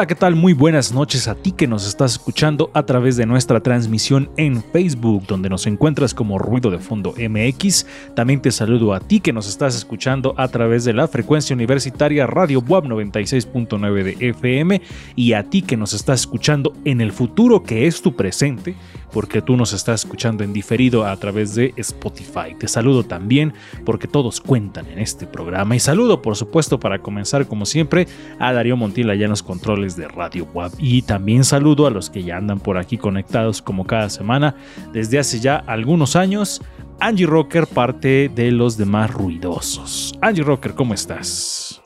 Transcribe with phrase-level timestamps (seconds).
[0.00, 0.34] Hola, ¿qué tal?
[0.34, 4.62] Muy buenas noches a ti que nos estás escuchando a través de nuestra transmisión en
[4.62, 7.84] Facebook, donde nos encuentras como Ruido de Fondo MX.
[8.16, 12.26] También te saludo a ti que nos estás escuchando a través de la frecuencia universitaria
[12.26, 14.80] Radio WAP 96.9 de FM
[15.16, 18.76] y a ti que nos estás escuchando en el futuro que es tu presente,
[19.12, 22.54] porque tú nos estás escuchando en diferido a través de Spotify.
[22.58, 23.52] Te saludo también
[23.84, 28.06] porque todos cuentan en este programa y saludo por supuesto para comenzar como siempre
[28.38, 32.10] a Darío Montilla ya en los controles de Radio WAP y también saludo a los
[32.10, 34.54] que ya andan por aquí conectados como cada semana
[34.92, 36.60] desde hace ya algunos años.
[37.02, 40.14] Angie Rocker, parte de los demás ruidosos.
[40.20, 41.80] Angie Rocker, ¿cómo estás?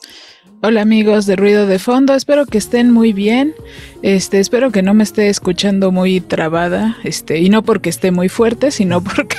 [0.67, 3.53] Hola amigos de Ruido de Fondo, espero que estén muy bien.
[4.01, 8.29] Este, espero que no me esté escuchando muy trabada, este, y no porque esté muy
[8.29, 9.37] fuerte, sino porque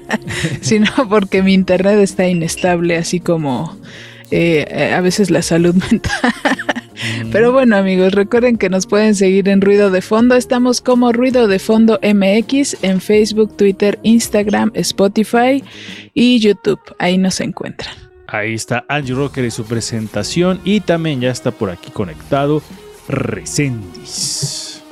[0.60, 3.78] sino porque mi internet está inestable, así como
[4.30, 6.34] eh, a veces la salud mental.
[7.32, 10.34] Pero bueno amigos, recuerden que nos pueden seguir en Ruido de Fondo.
[10.34, 15.64] Estamos como Ruido de Fondo MX en Facebook, Twitter, Instagram, Spotify
[16.12, 16.80] y YouTube.
[16.98, 18.07] Ahí nos encuentran.
[18.30, 20.60] Ahí está Angie Rocker y su presentación.
[20.62, 22.62] Y también ya está por aquí conectado
[23.08, 24.82] Resendis.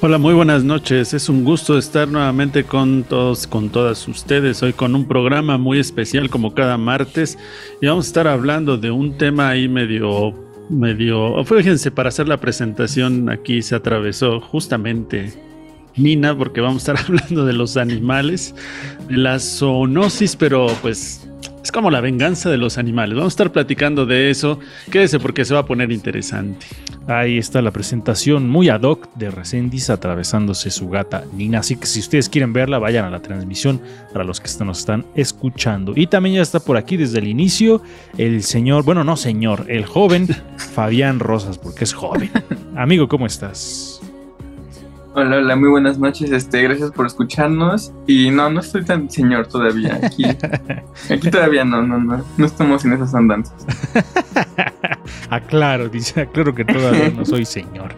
[0.00, 1.12] Hola, muy buenas noches.
[1.12, 4.62] Es un gusto estar nuevamente con todos, con todas ustedes.
[4.62, 7.36] Hoy con un programa muy especial como cada martes.
[7.82, 10.32] Y vamos a estar hablando de un tema ahí medio,
[10.70, 11.44] medio.
[11.44, 15.34] Fíjense, para hacer la presentación aquí se atravesó justamente
[15.96, 18.54] Nina, porque vamos a estar hablando de los animales,
[19.06, 21.27] de la zoonosis, pero pues
[21.68, 23.14] es como la venganza de los animales.
[23.14, 24.58] Vamos a estar platicando de eso.
[24.90, 26.64] Quédese porque se va a poner interesante.
[27.06, 31.58] Ahí está la presentación muy ad hoc de Resendis atravesándose su gata Nina.
[31.58, 33.82] Así que si ustedes quieren verla, vayan a la transmisión
[34.14, 35.92] para los que nos están escuchando.
[35.94, 37.82] Y también ya está por aquí desde el inicio
[38.16, 42.30] el señor, bueno, no señor, el joven Fabián Rosas, porque es joven.
[42.76, 44.00] Amigo, ¿cómo estás?
[45.20, 46.30] Hola, hola, muy buenas noches.
[46.30, 47.92] Este, gracias por escucharnos.
[48.06, 49.98] Y no, no estoy tan señor todavía.
[50.00, 50.22] Aquí,
[51.10, 52.24] aquí todavía no, no, no.
[52.36, 53.66] No estamos en esas andanzas.
[55.30, 57.96] aclaro, dice, aclaro que todavía no soy señor.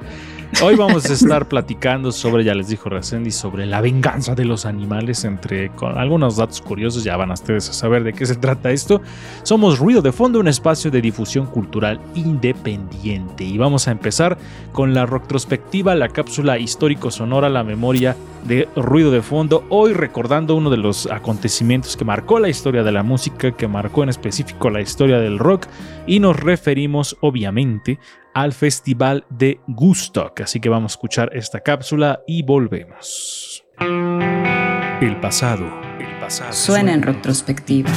[0.62, 4.66] Hoy vamos a estar platicando sobre, ya les dijo Resendi, sobre la venganza de los
[4.66, 8.70] animales, entre con algunos datos curiosos, ya van ustedes a saber de qué se trata
[8.70, 9.00] esto.
[9.42, 13.44] Somos Ruido de Fondo, un espacio de difusión cultural independiente.
[13.44, 14.36] Y vamos a empezar
[14.72, 20.68] con la retrospectiva, la cápsula histórico-sonora, la memoria de Ruido de Fondo, hoy recordando uno
[20.68, 24.80] de los acontecimientos que marcó la historia de la música, que marcó en específico la
[24.80, 25.66] historia del rock,
[26.06, 27.98] y nos referimos obviamente
[28.34, 30.40] al Festival de Gustock.
[30.42, 33.64] Así que vamos a escuchar esta cápsula y volvemos.
[35.00, 35.66] El pasado,
[35.98, 36.52] el pasado.
[36.52, 37.90] Suena en retrospectiva.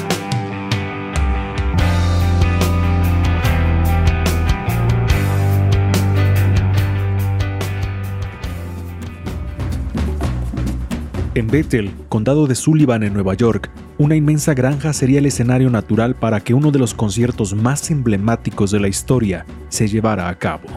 [11.36, 16.14] En Bethel, condado de Sullivan en Nueva York, una inmensa granja sería el escenario natural
[16.14, 20.68] para que uno de los conciertos más emblemáticos de la historia se llevara a cabo.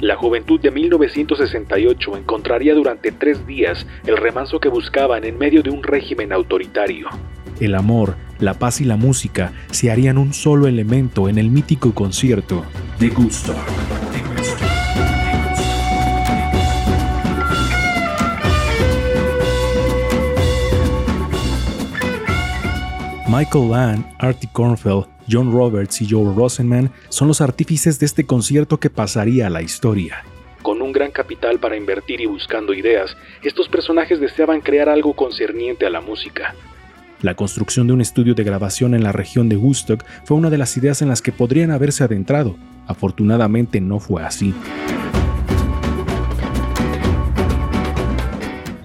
[0.00, 5.68] La juventud de 1968 encontraría durante tres días el remanso que buscaban en medio de
[5.68, 7.08] un régimen autoritario.
[7.60, 11.92] El amor, la paz y la música se harían un solo elemento en el mítico
[11.92, 12.64] concierto
[12.98, 13.54] de Gusto.
[23.28, 28.78] Michael Land, Artie Kornfeld, John Roberts y Joe Rosenman son los artífices de este concierto
[28.78, 30.22] que pasaría a la historia.
[30.62, 35.86] Con un gran capital para invertir y buscando ideas, estos personajes deseaban crear algo concerniente
[35.86, 36.54] a la música.
[37.20, 40.58] La construcción de un estudio de grabación en la región de Woodstock fue una de
[40.58, 42.56] las ideas en las que podrían haberse adentrado.
[42.86, 44.54] Afortunadamente no fue así.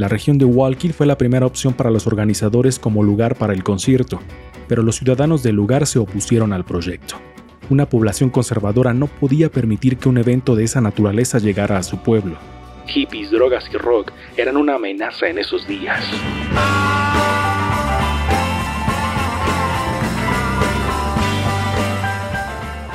[0.02, 3.64] La región de Wallkill fue la primera opción para los organizadores como lugar para el
[3.64, 4.20] concierto.
[4.68, 7.18] pero los ciudadanos del lugar se opusieron al proyecto.
[7.70, 12.02] Una población conservadora no podía permitir que un evento de esa naturaleza llegara a su
[12.02, 12.38] pueblo.
[12.88, 16.04] Hippies, drogas y rock eran una amenaza en esos días.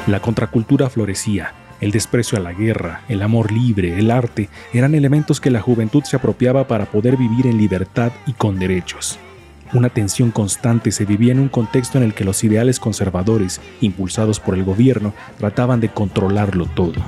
[0.09, 5.41] La contracultura florecía, el desprecio a la guerra, el amor libre, el arte, eran elementos
[5.41, 9.19] que la juventud se apropiaba para poder vivir en libertad y con derechos.
[9.73, 14.39] Una tensión constante se vivía en un contexto en el que los ideales conservadores, impulsados
[14.39, 17.03] por el gobierno, trataban de controlarlo todo.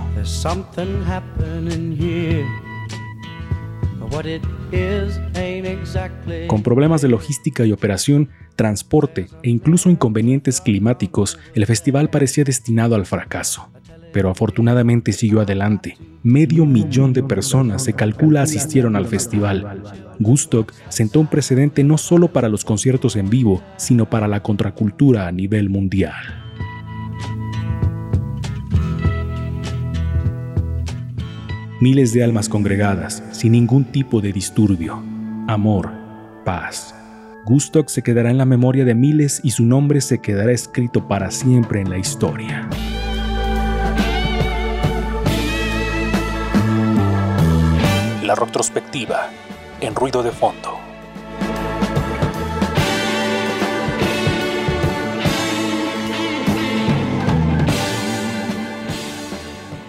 [6.49, 12.97] Con problemas de logística y operación, transporte e incluso inconvenientes climáticos, el festival parecía destinado
[12.97, 13.69] al fracaso.
[14.12, 15.96] Pero afortunadamente siguió adelante.
[16.22, 19.82] Medio millón de personas se calcula asistieron al festival.
[20.19, 25.28] Gustock sentó un precedente no solo para los conciertos en vivo, sino para la contracultura
[25.28, 26.14] a nivel mundial.
[31.81, 35.00] Miles de almas congregadas, sin ningún tipo de disturbio.
[35.46, 35.93] Amor,
[36.44, 36.93] paz.
[37.46, 41.31] Gustock se quedará en la memoria de miles y su nombre se quedará escrito para
[41.31, 42.69] siempre en la historia.
[48.28, 49.30] La retrospectiva
[49.80, 50.78] en ruido de fondo.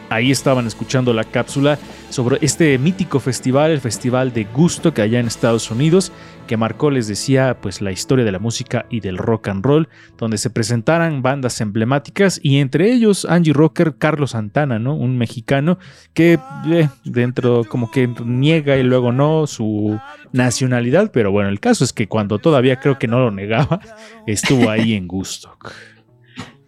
[0.10, 1.78] Ahí estaban escuchando la cápsula
[2.10, 6.12] sobre este mítico festival, el Festival de Gusto que allá en Estados Unidos,
[6.48, 9.88] que marcó, les decía, pues la historia de la música y del rock and roll,
[10.18, 14.96] donde se presentaran bandas emblemáticas y entre ellos Angie Rocker, Carlos Santana, ¿no?
[14.96, 15.78] Un mexicano
[16.14, 16.40] que
[16.72, 20.00] eh, dentro como que niega y luego no su
[20.32, 23.80] nacionalidad, pero bueno, el caso es que cuando todavía creo que no lo negaba,
[24.26, 25.56] estuvo ahí en Gusto.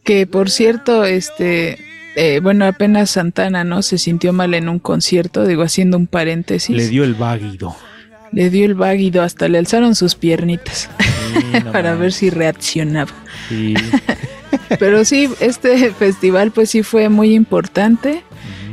[0.03, 3.81] Que por cierto, este, eh, bueno, apenas Santana, ¿no?
[3.81, 6.75] Se sintió mal en un concierto, digo, haciendo un paréntesis.
[6.75, 7.75] Le dio el váguido.
[8.31, 10.89] Le dio el váguido, hasta le alzaron sus piernitas
[11.33, 13.11] Sí, no para ver si reaccionaba.
[13.49, 13.73] Sí.
[14.79, 18.23] Pero sí, este festival pues sí fue muy importante.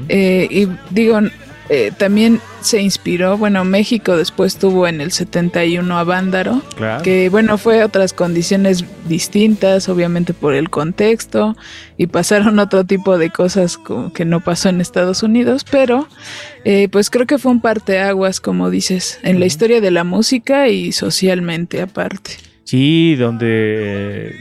[0.08, 1.20] Eh, y digo,
[1.68, 7.02] eh, también se inspiró, bueno, México después tuvo en el 71 a Vándaro, Claro.
[7.02, 11.56] que bueno, fue otras condiciones distintas, obviamente por el contexto,
[11.96, 16.06] y pasaron otro tipo de cosas como que no pasó en Estados Unidos, pero
[16.64, 20.68] eh, pues creo que fue un parteaguas, como dices, en la historia de la música
[20.68, 22.32] y socialmente aparte.
[22.64, 23.48] Sí, donde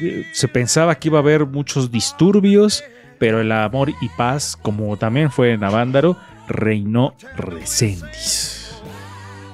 [0.01, 2.83] eh, se pensaba que iba a haber muchos disturbios,
[3.19, 8.53] pero el amor y paz, como también fue en Avándaro, reinó Recendis.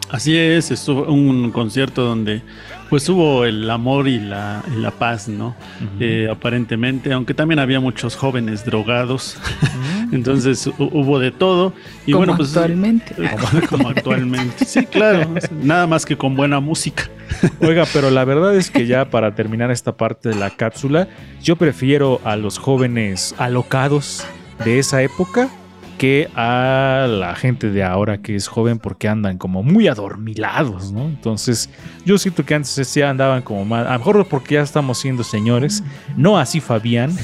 [0.09, 2.43] Así es, estuvo un concierto donde
[2.89, 5.55] pues hubo el amor y la, y la paz, ¿no?
[5.99, 9.37] Eh, aparentemente, aunque también había muchos jóvenes drogados,
[10.11, 11.73] entonces hu- hubo de todo.
[12.05, 13.15] Y como bueno, pues actualmente.
[13.15, 14.65] como, como actualmente.
[14.65, 15.27] Sí, claro,
[15.63, 17.09] nada más que con buena música.
[17.61, 21.07] Oiga, pero la verdad es que ya para terminar esta parte de la cápsula,
[21.41, 24.23] yo prefiero a los jóvenes alocados
[24.63, 25.49] de esa época
[25.97, 31.05] que a la gente de ahora que es joven porque andan como muy adormilados, ¿no?
[31.05, 31.69] Entonces,
[32.05, 35.83] yo siento que antes andaban como más, a lo mejor porque ya estamos siendo señores,
[36.17, 37.15] no así Fabián,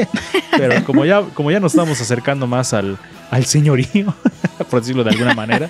[0.56, 2.98] pero como ya, como ya nos estamos acercando más al,
[3.30, 4.14] al señorío,
[4.70, 5.68] por decirlo de alguna manera,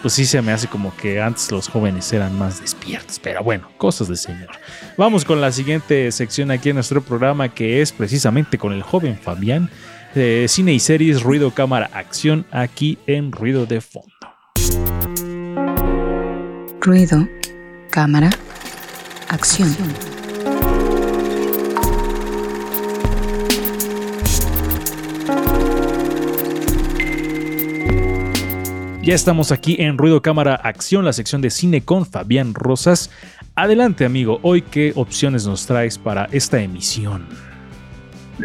[0.00, 3.68] pues sí se me hace como que antes los jóvenes eran más despiertos, pero bueno,
[3.76, 4.50] cosas de señor.
[4.96, 9.18] Vamos con la siguiente sección aquí en nuestro programa que es precisamente con el joven
[9.18, 9.70] Fabián,
[10.14, 14.08] eh, cine y series, ruido, cámara, acción, aquí en Ruido de Fondo.
[16.80, 17.28] Ruido,
[17.90, 18.30] cámara,
[19.28, 19.68] acción.
[29.02, 33.10] Ya estamos aquí en Ruido Cámara Acción, la sección de cine con Fabián Rosas.
[33.56, 37.51] Adelante amigo, hoy qué opciones nos traes para esta emisión.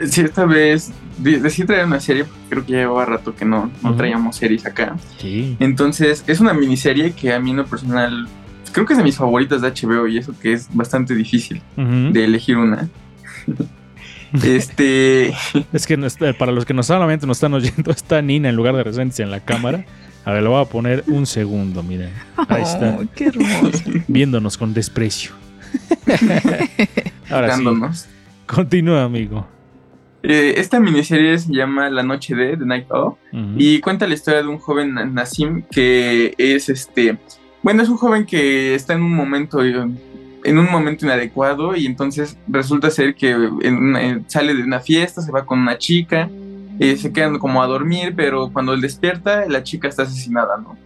[0.09, 3.45] Sí, esta vez de- decidí traer una serie, porque creo que ya llevaba rato que
[3.45, 4.95] no, no traíamos series acá.
[5.17, 5.55] Sí.
[5.59, 8.27] Entonces, es una miniserie que a mí en lo personal
[8.73, 12.23] creo que es de mis favoritas de HBO y eso que es bastante difícil de
[12.23, 12.87] elegir una.
[14.43, 15.33] este,
[15.73, 18.55] Es que no está- para los que no solamente nos están oyendo, está Nina en
[18.55, 19.85] lugar de Resentis en la cámara.
[20.25, 22.09] A ver, lo voy a poner un segundo, miren.
[22.49, 23.81] Ahí está, Oh, qué hermoso.
[24.09, 25.31] viéndonos con desprecio.
[27.29, 27.63] Ahora sí,
[28.45, 29.47] continúa, amigo.
[30.29, 33.15] Eh, esta miniserie se llama La Noche de The Night Of
[33.57, 37.17] y cuenta la historia de un joven Na- Nassim que es este.
[37.63, 39.87] Bueno, es un joven que está en un momento eh,
[40.43, 45.21] en un momento inadecuado y entonces resulta ser que en en- sale de una fiesta,
[45.21, 46.29] se va con una chica,
[46.79, 50.77] eh, se quedan como a dormir, pero cuando él despierta, la chica está asesinada, ¿no?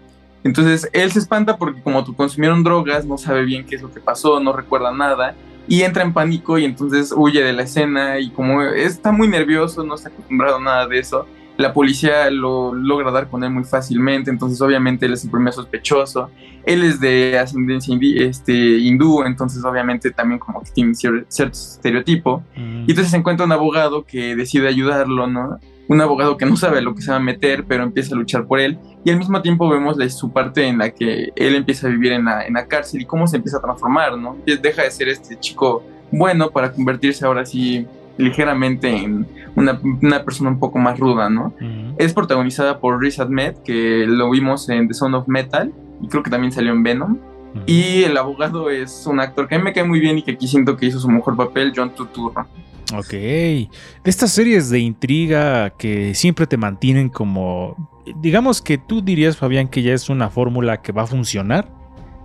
[0.44, 4.00] Entonces él se espanta porque como consumieron drogas, no sabe bien qué es lo que
[4.02, 5.34] pasó, no recuerda nada
[5.68, 9.84] y entra en pánico y entonces huye de la escena y como está muy nervioso,
[9.84, 11.26] no está acostumbrado a nada de eso,
[11.58, 15.54] la policía lo logra dar con él muy fácilmente, entonces obviamente él es el primer
[15.54, 16.30] sospechoso,
[16.66, 22.44] él es de ascendencia este, hindú, entonces obviamente también como que tiene cier- cierto estereotipo,
[22.56, 22.86] Mm.
[22.88, 25.60] y entonces se encuentra un abogado que decide ayudarlo, ¿no?
[25.92, 28.18] Un abogado que no sabe a lo que se va a meter, pero empieza a
[28.18, 28.80] luchar por él.
[29.04, 32.24] Y al mismo tiempo vemos su parte en la que él empieza a vivir en
[32.24, 34.38] la, en la cárcel y cómo se empieza a transformar, ¿no?
[34.46, 37.86] Deja de ser este chico bueno para convertirse ahora sí
[38.18, 41.54] ligeramente en una, una persona un poco más ruda, ¿no?
[41.98, 46.24] Es protagonizada por Riz Ahmed, que lo vimos en The Sound of Metal y creo
[46.24, 47.18] que también salió en Venom.
[47.66, 50.32] Y el abogado es un actor que a mí me cae muy bien y que
[50.32, 52.48] aquí siento que hizo su mejor papel, John Turturro.
[52.94, 53.12] Ok.
[53.12, 53.70] De
[54.04, 57.90] estas series de intriga que siempre te mantienen como.
[58.18, 61.70] Digamos que tú dirías, Fabián, que ya es una fórmula que va a funcionar.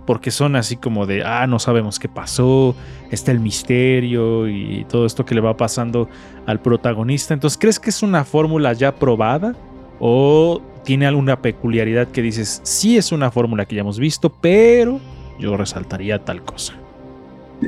[0.05, 2.77] Porque son así como de, ah, no sabemos qué pasó,
[3.11, 6.07] está el misterio y todo esto que le va pasando
[6.45, 7.33] al protagonista.
[7.33, 9.53] Entonces, ¿crees que es una fórmula ya probada?
[9.99, 15.01] ¿O tiene alguna peculiaridad que dices, sí es una fórmula que ya hemos visto, pero
[15.39, 16.75] yo resaltaría tal cosa?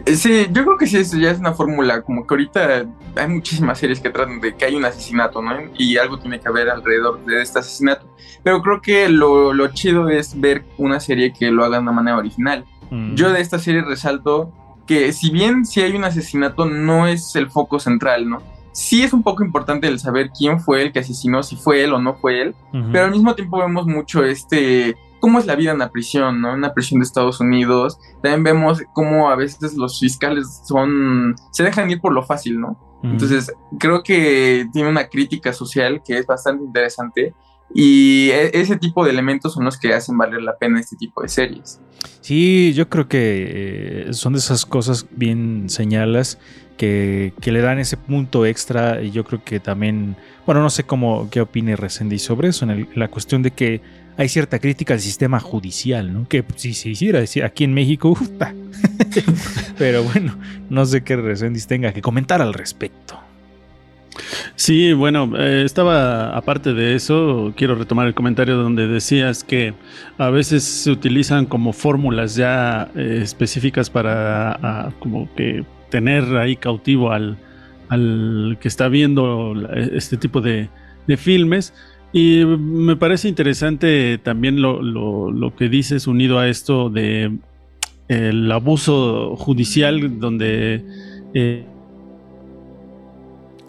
[0.06, 3.28] Eh, Sí, yo creo que sí, eso ya es una fórmula, como que ahorita hay
[3.28, 5.52] muchísimas series que tratan de que hay un asesinato, ¿no?
[5.78, 8.08] Y algo tiene que haber alrededor de este asesinato.
[8.44, 11.92] Pero creo que lo, lo chido es ver una serie que lo haga de una
[11.92, 12.66] manera original.
[12.92, 13.16] Mm.
[13.16, 14.52] Yo de esta serie resalto
[14.90, 18.42] que si bien si hay un asesinato no es el foco central, ¿no?
[18.72, 21.94] Sí es un poco importante el saber quién fue el que asesinó, si fue él
[21.94, 22.56] o no fue él,
[22.92, 26.54] pero al mismo tiempo vemos mucho este cómo es la vida en la prisión, ¿no?
[26.54, 27.98] En la prisión de Estados Unidos.
[28.24, 32.78] También vemos cómo a veces los fiscales son se dejan ir por lo fácil, ¿no?
[33.02, 37.34] Entonces, creo que tiene una crítica social que es bastante interesante
[37.74, 41.22] y e- ese tipo de elementos son los que hacen valer la pena este tipo
[41.22, 41.80] de series.
[42.20, 46.40] Sí, yo creo que eh, son de esas cosas bien señalas
[46.78, 50.84] que, que le dan ese punto extra y yo creo que también, bueno, no sé
[50.84, 53.82] cómo, qué opine Resendiz sobre eso, en el- la cuestión de que
[54.20, 56.28] hay cierta crítica al sistema judicial, ¿no?
[56.28, 58.30] Que si se hiciera aquí en México, uf,
[59.78, 60.38] pero bueno,
[60.70, 63.18] no sé qué Resendiz tenga que comentar al respecto.
[64.56, 69.74] Sí, bueno, eh, estaba aparte de eso, quiero retomar el comentario donde decías que
[70.18, 76.58] a veces se utilizan como fórmulas ya eh, específicas para ah, como que tener ahí
[76.58, 77.38] cautivo al,
[77.88, 80.68] al que está viendo la- este tipo de,
[81.08, 81.74] de filmes.
[82.12, 87.38] Y me parece interesante también lo, lo- que dices unido a esto de
[88.08, 90.84] el abuso judicial donde
[91.36, 91.66] eh,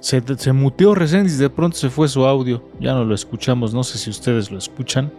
[0.01, 3.85] Se, se muteó Resendiz, de pronto se fue su audio, ya no lo escuchamos, no
[3.85, 5.13] sé si ustedes lo escuchan,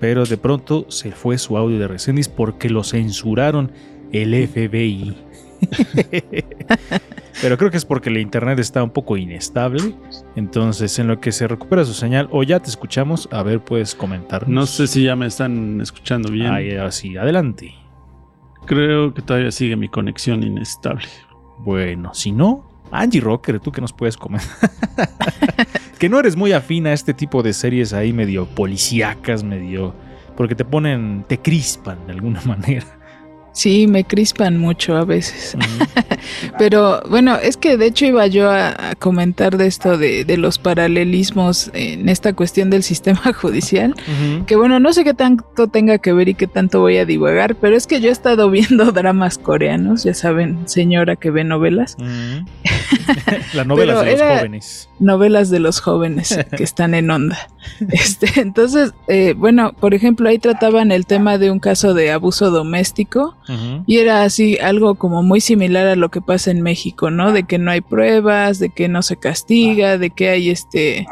[0.00, 3.70] pero de pronto se fue su audio de Resendiz porque lo censuraron
[4.12, 5.14] el FBI.
[7.42, 9.94] pero creo que es porque el internet está un poco inestable,
[10.34, 13.94] entonces en lo que se recupera su señal, o ya te escuchamos, a ver, puedes
[13.94, 14.48] comentar.
[14.48, 16.52] no sé si ya me están escuchando bien.
[16.52, 17.74] Ahí, así, adelante.
[18.66, 21.06] Creo que todavía sigue mi conexión inestable.
[21.58, 24.70] Bueno, si no, Angie Rocker, tú que nos puedes comentar.
[25.98, 29.94] que no eres muy afín a este tipo de series ahí medio policíacas, medio.
[30.36, 32.86] Porque te ponen, te crispan de alguna manera.
[33.56, 35.56] Sí, me crispan mucho a veces.
[36.58, 40.36] Pero bueno, es que de hecho iba yo a, a comentar de esto de, de
[40.36, 43.94] los paralelismos en esta cuestión del sistema judicial.
[44.46, 47.56] Que bueno, no sé qué tanto tenga que ver y qué tanto voy a divagar,
[47.56, 51.96] pero es que yo he estado viendo dramas coreanos, ya saben, señora que ve novelas,
[51.98, 52.44] Mm.
[53.54, 54.88] La novela Pero de los jóvenes.
[55.00, 57.48] novelas de los jóvenes que están en onda.
[57.90, 62.50] Este, entonces, eh, bueno, por ejemplo, ahí trataban el tema de un caso de abuso
[62.50, 63.36] doméstico
[63.86, 67.32] Y era así algo como muy similar a lo que pasa en México, ¿no?
[67.32, 71.06] De que no hay pruebas, de que no se castiga, de que hay este,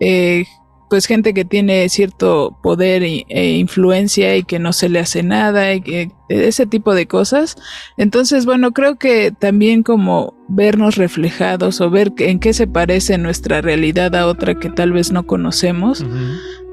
[0.00, 0.44] eh,
[0.90, 5.72] pues gente que tiene cierto poder e, influencia y que no se le hace nada,
[5.72, 7.56] y que, ese tipo de cosas.
[7.96, 13.62] Entonces, bueno, creo que también como vernos reflejados o ver en qué se parece nuestra
[13.62, 16.04] realidad a otra que tal vez no conocemos,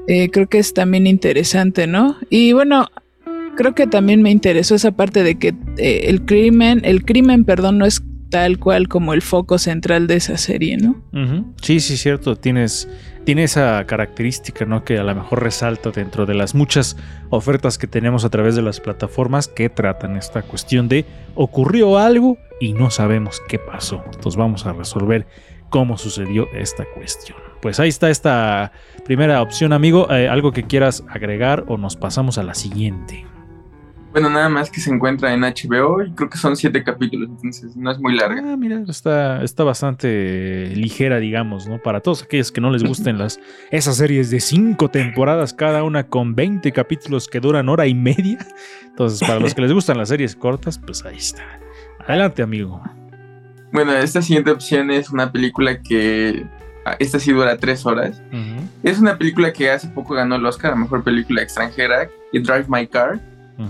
[0.08, 2.16] eh, creo que es también interesante, ¿no?
[2.28, 2.88] Y bueno,
[3.58, 5.48] creo que también me interesó esa parte de que
[5.78, 8.00] eh, el crimen, el crimen, perdón, no es
[8.30, 11.02] tal cual como el foco central de esa serie, ¿no?
[11.12, 11.54] Ujú.
[11.60, 12.36] Sí, sí, cierto.
[12.36, 12.88] Tienes,
[13.24, 14.84] tiene esa característica, ¿no?
[14.84, 16.96] Que a lo mejor resalta dentro de las muchas
[17.30, 22.38] ofertas que tenemos a través de las plataformas que tratan esta cuestión de ocurrió algo
[22.60, 24.04] y no sabemos qué pasó.
[24.06, 25.26] Entonces vamos a resolver
[25.68, 27.38] cómo sucedió esta cuestión.
[27.60, 28.70] Pues ahí está esta
[29.04, 30.06] primera opción, amigo.
[30.12, 33.26] Eh, ¿Algo que quieras agregar o nos pasamos a la siguiente?
[34.12, 37.76] Bueno, nada más que se encuentra en HBO y creo que son siete capítulos, entonces
[37.76, 38.42] no es muy larga.
[38.44, 41.78] Ah, mira, está, está bastante ligera, digamos, ¿no?
[41.78, 43.38] Para todos aquellos que no les gusten las
[43.70, 48.38] esas series de cinco temporadas, cada una con 20 capítulos que duran hora y media.
[48.86, 51.44] Entonces, para los que les gustan las series cortas, pues ahí está.
[52.06, 52.82] Adelante, amigo.
[53.72, 56.46] Bueno, esta siguiente opción es una película que.
[56.86, 58.22] ah, Esta sí dura tres horas.
[58.82, 62.64] Es una película que hace poco ganó el Oscar a Mejor Película Extranjera, y Drive
[62.68, 63.20] My Car.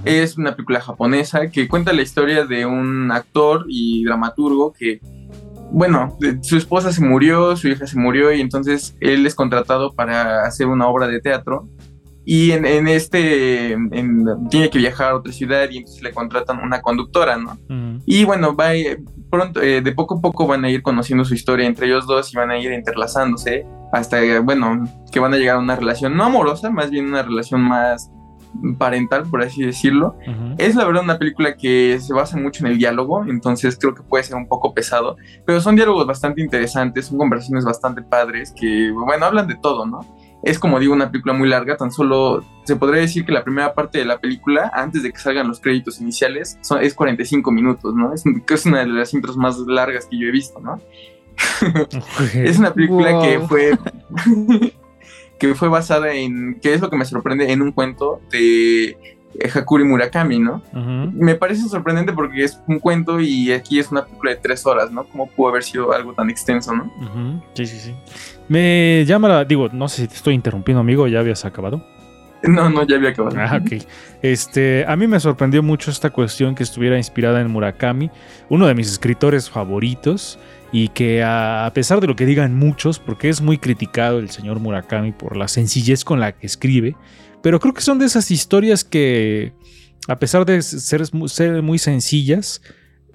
[0.04, 5.00] Es una película japonesa que cuenta la historia de un actor y dramaturgo que,
[5.70, 10.44] bueno, su esposa se murió, su hija se murió y entonces él es contratado para
[10.44, 11.68] hacer una obra de teatro.
[12.30, 16.60] Y en, en este, en- tiene que viajar a otra ciudad y entonces le contratan
[16.62, 17.56] una conductora, ¿no?
[18.04, 18.98] Y bueno, va, eh,
[19.30, 22.30] pronto, eh, de poco a poco van a ir conociendo su historia entre ellos dos
[22.30, 23.64] y van a ir interlazándose
[23.94, 27.22] hasta, eh, bueno, que van a llegar a una relación no amorosa, más bien una
[27.22, 28.10] relación más
[28.78, 30.16] parental, por así decirlo.
[30.26, 30.54] Ujú.
[30.58, 34.02] Es la verdad una película que se basa mucho en el diálogo, entonces creo que
[34.02, 38.90] puede ser un poco pesado, pero son diálogos bastante interesantes, son conversaciones bastante padres que,
[38.90, 40.00] bueno, hablan de todo, ¿no?
[40.42, 43.74] Es como digo, una película muy larga, tan solo se podría decir que la primera
[43.74, 47.92] parte de la película, antes de que salgan los créditos iniciales, son, es 45 minutos,
[47.94, 48.12] ¿no?
[48.14, 50.80] Es, que es una de las intros más largas que yo he visto, ¿no?
[52.34, 53.48] Es una película que Wow.
[53.48, 53.78] fue
[55.38, 58.96] que fue basada en, que es lo que me sorprende, en un cuento de
[59.38, 60.62] eh, Hakuri Murakami, ¿no?
[61.12, 64.90] Me parece sorprendente porque es un cuento y aquí es una película de tres horas,
[64.90, 65.04] ¿no?
[65.04, 66.84] ¿Cómo pudo haber sido algo tan extenso, ¿no?
[66.84, 67.42] Ujú.
[67.54, 67.94] Sí, sí, sí.
[68.48, 69.44] Me llama la.
[69.44, 71.84] Digo, no sé si te estoy interrumpiendo, amigo, ya habías acabado.
[72.42, 73.36] No, no, ya había acabado.
[73.38, 73.82] Ah, ok.
[74.22, 78.10] Este, a mí me sorprendió mucho esta cuestión que estuviera inspirada en Murakami,
[78.48, 80.38] uno de mis escritores favoritos,
[80.72, 84.60] y que a, pesar de lo que digan muchos, porque es muy criticado el señor
[84.60, 86.96] Murakami por la sencillez con la que escribe,
[87.42, 89.52] pero creo que son de esas historias que,
[90.08, 92.60] a pesar de ser, ser muy sencillas,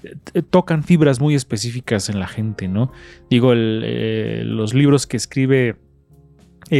[0.03, 2.91] eh, tocan fibras muy específicas en la gente, ¿no?
[3.29, 5.75] Digo, eh, los libros que escribe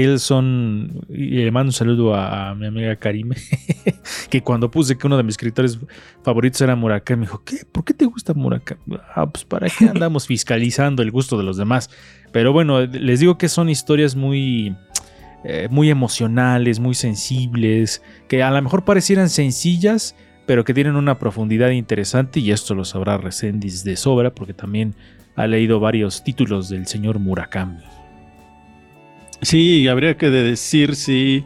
[0.02, 3.36] él son, y le mando un saludo a, a mi amiga Karime,
[4.30, 5.80] que cuando puse que uno de mis escritores
[6.24, 7.58] favoritos era Murakami, me dijo, ¿qué?
[7.72, 8.82] ¿Por qué te gusta Murakami?
[9.16, 11.90] Ah, pues para qué andamos fiscalizando el gusto de los demás.
[12.32, 14.76] Pero bueno, les digo que son historias muy,
[15.44, 21.20] eh, muy emocionales, muy sensibles, que a lo mejor parecieran sencillas, pero que tienen una
[21.20, 24.96] profundidad interesante y esto lo sabrá Resendiz de sobra porque también
[25.36, 27.84] ha leído varios títulos del señor Murakami.
[29.44, 31.44] Sí, habría que de decir si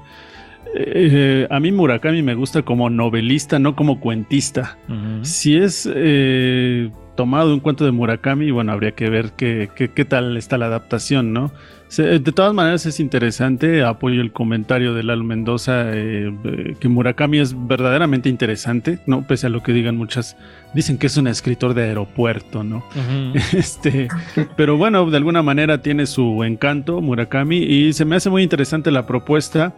[0.75, 4.77] eh, a mí Murakami me gusta como novelista, no como cuentista.
[5.23, 10.05] Si es eh, tomado un cuento de Murakami, bueno, habría que ver qué, qué- qué
[10.05, 11.51] tal está la adaptación, ¿no?
[11.89, 16.87] Se- de todas maneras es interesante, apoyo el comentario de Lalo Mendoza, eh, eh, que
[16.89, 19.27] Murakami es verdaderamente interesante, ¿no?
[19.27, 20.37] Pese a lo que digan muchas,
[20.73, 22.83] dicen que es un escritor de aeropuerto, ¿no?
[23.53, 24.07] Este,
[24.55, 28.91] pero bueno, de alguna manera tiene su encanto Murakami y se me hace muy interesante
[28.91, 29.73] la propuesta.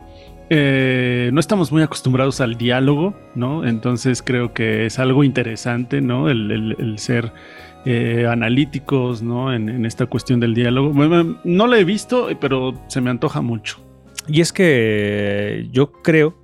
[0.49, 3.65] Eh, no estamos muy acostumbrados al diálogo, ¿no?
[3.67, 6.29] Entonces creo que es algo interesante, ¿no?
[6.29, 7.31] El, ser
[7.85, 9.53] eh, analíticos, ¿no?
[9.53, 10.91] En, esta cuestión del diálogo.
[11.43, 13.79] No lo he visto, pero se me antoja mucho.
[14.27, 16.35] Y es que yo creo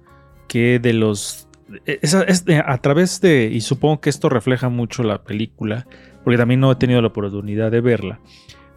[0.47, 1.47] que de los...
[1.85, 3.49] es a través de...
[3.51, 5.87] Y supongo que esto refleja mucho la película,
[6.23, 8.19] porque también no he tenido la oportunidad de verla.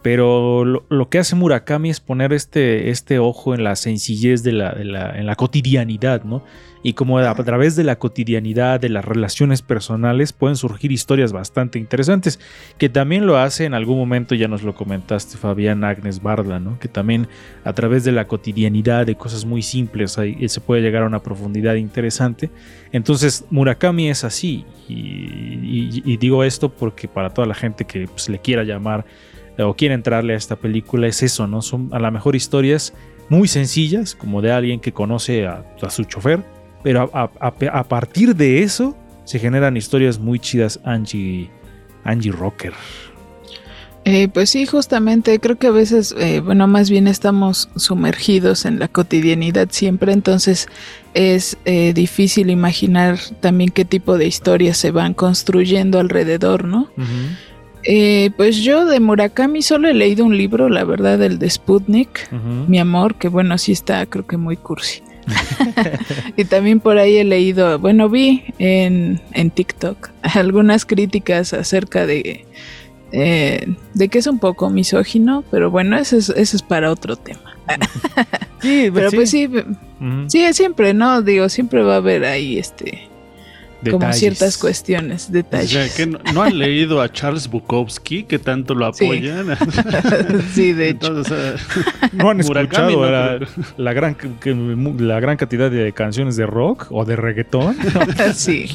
[0.03, 4.53] Pero lo, lo que hace Murakami es poner este, este ojo en la sencillez de
[4.53, 6.43] la, de la- en la cotidianidad, ¿no?
[6.85, 11.33] Y como a, a través de la cotidianidad, de las relaciones personales, pueden surgir historias
[11.33, 12.39] bastante interesantes,
[12.79, 16.79] que también lo hace en algún momento, ya nos lo comentaste, Fabián Agnes Barda, ¿no?
[16.79, 17.27] Que también
[17.65, 21.19] a través de la cotidianidad, de cosas muy simples, ahí se puede llegar a una
[21.21, 22.49] profundidad interesante.
[22.93, 24.65] Entonces, Murakami es así.
[24.89, 29.05] Y, y- y digo esto porque para toda la gente que pues, le quiera llamar
[29.05, 31.63] eh, o quiera entrarle a esta película, es eso, ¿no?
[31.63, 32.93] Son a lo mejor historias
[33.29, 36.43] muy sencillas, como de alguien que conoce a, a su chofer,
[36.83, 41.51] pero a, a- a- a partir de eso se generan historias muy chidas, Angie,
[42.05, 42.73] Angie Rocker.
[44.05, 48.79] Eh, pues sí, justamente creo que a veces, eh, bueno, más bien estamos sumergidos en
[48.79, 50.67] la cotidianidad siempre, entonces
[51.13, 56.89] es eh, difícil imaginar también qué tipo de historias se van construyendo alrededor, ¿no?
[57.85, 62.31] Eh, pues yo de Murakami solo he leído un libro, la verdad, el de Sputnik.
[62.69, 65.03] Mi amor, que bueno, sí está creo que muy cursi.
[66.37, 72.47] y también por ahí he leído, bueno, vi en, en TikTok algunas críticas acerca de,
[73.13, 77.17] eh, de que es un poco misógino, pero bueno, eso es, eso es para otro
[77.17, 77.57] tema.
[78.61, 80.29] Sí, Pero pues sí, Ujú.
[80.29, 81.23] sí, siempre, ¿no?
[81.23, 83.09] Digo, siempre va a haber ahí este
[83.91, 85.71] como ciertas cuestiones, O detalles.
[85.71, 89.47] sea, que no, no han leído a Charles Bukowski, que tanto lo apoyan.
[90.53, 91.09] sí, de hecho.
[91.09, 94.55] Entonces, o sea, No han Murakami, escuchado no, la, gran, que-
[95.05, 97.77] la gran cantidad de canciones de rock o de reggaetón.
[98.35, 98.67] sí,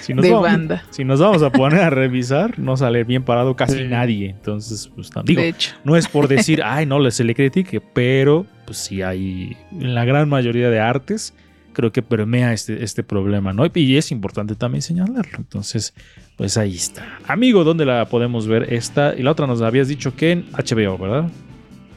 [0.00, 3.22] Si nos, de vamos, banda, si nos vamos a poner a revisar, no sale bien
[3.22, 3.84] parado casi Sí.
[3.84, 4.30] nadie.
[4.30, 5.72] Entonces, pues, no- digo, de hecho.
[5.84, 10.04] no es por decir, ay, no se le critique, pero pues sí hay en la
[10.04, 11.32] gran mayoría de artes
[11.76, 13.66] creo que permea este, este problema, ¿no?
[13.74, 15.36] Y es importante también señalarlo.
[15.36, 15.92] Entonces,
[16.38, 17.18] pues ahí está.
[17.28, 19.14] Amigo, ¿dónde la podemos ver esta?
[19.14, 21.30] Y la otra nos habías dicho que en HBO, ¿verdad?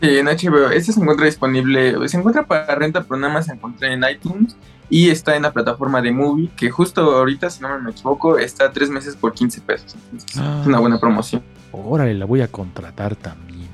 [0.01, 0.69] Sí, en HBO.
[0.69, 4.57] Este se encuentra disponible, se encuentra para renta, pero nada más se encuentra en iTunes
[4.89, 8.73] y está en la plataforma de Movie, que justo ahorita, si no me equivoco, está
[8.73, 9.95] tres meses por 15 pesos.
[10.11, 10.57] Entonces, Ah.
[10.59, 11.41] Es una buena promoción.
[11.71, 13.69] Órale, la voy a contratar también.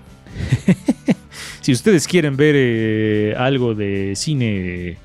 [1.61, 4.99] si ustedes quieren ver eh, algo de cine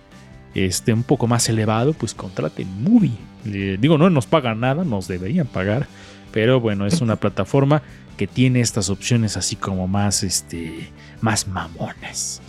[0.54, 3.12] este, un poco más elevado, pues contraten Movie.
[3.46, 5.86] Eh, digo, no nos pagan nada, nos deberían pagar.
[6.32, 7.82] Pero bueno, es una plataforma
[8.16, 12.42] que tiene estas opciones así como más, este, más mamonas.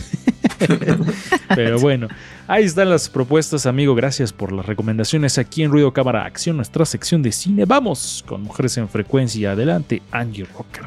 [1.56, 2.08] Pero bueno,
[2.48, 3.96] ahí están las propuestas, amigo.
[3.96, 7.66] Gracias por las recomendaciones aquí en Ruido Cámara Acción, nuestra sección de cine.
[7.66, 9.54] Vamos con Mujeres en Frecuencia.
[9.54, 10.84] Adelante, Angie Rocker.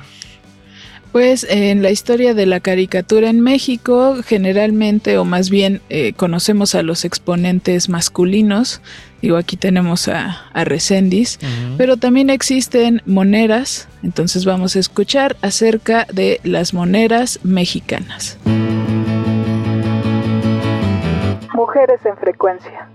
[1.15, 6.75] Pues en la historia de la caricatura en México, generalmente, o más bien, eh, conocemos
[6.75, 8.83] a los exponentes masculinos.
[9.23, 11.39] Digo, aquí tenemos a, a Recendis,
[11.79, 13.87] pero también existen moneras.
[14.03, 18.37] Entonces vamos a escuchar acerca de las moneras mexicanas.
[21.55, 22.89] Mujeres en frecuencia.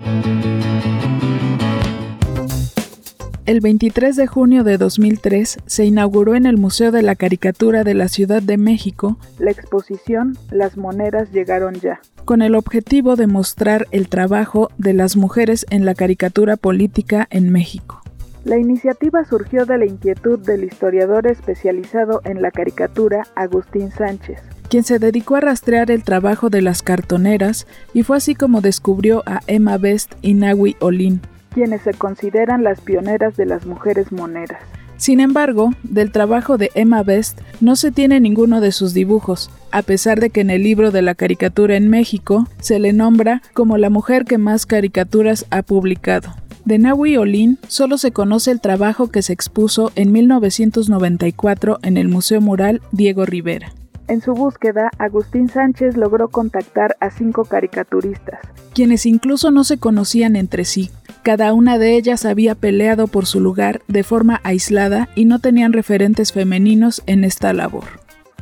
[3.49, 7.95] El 23 de junio de 2003 se inauguró en el Museo de la Caricatura de
[7.95, 9.17] la Ciudad de México.
[9.39, 15.17] La exposición Las moneras llegaron ya, con el objetivo de mostrar el trabajo de las
[15.17, 18.03] mujeres en la caricatura política en México.
[18.45, 24.83] La iniciativa surgió de la inquietud del historiador especializado en la caricatura Agustín Sánchez, quien
[24.83, 29.39] se dedicó a rastrear el trabajo de las cartoneras y fue así como descubrió a
[29.47, 34.62] Emma Best y Nawi Olin, quienes se consideran las pioneras de las mujeres moneras.
[34.97, 39.81] Sin embargo, del trabajo de Emma Best no se tiene ninguno de sus dibujos, a
[39.81, 43.77] pesar de que en el libro de la caricatura en México se le nombra como
[43.77, 46.35] la mujer que más caricaturas ha publicado.
[46.65, 52.09] De Nawi Olin solo se conoce el trabajo que se expuso en 1994 en el
[52.09, 53.71] Museo Mural Diego Rivera.
[54.09, 58.39] En su búsqueda, Agustín Sánchez logró contactar a cinco caricaturistas,
[58.73, 60.89] quienes incluso no se conocían entre sí.
[61.23, 65.73] Cada una de ellas había peleado por su lugar de forma aislada y no tenían
[65.73, 67.84] referentes femeninos en esta labor.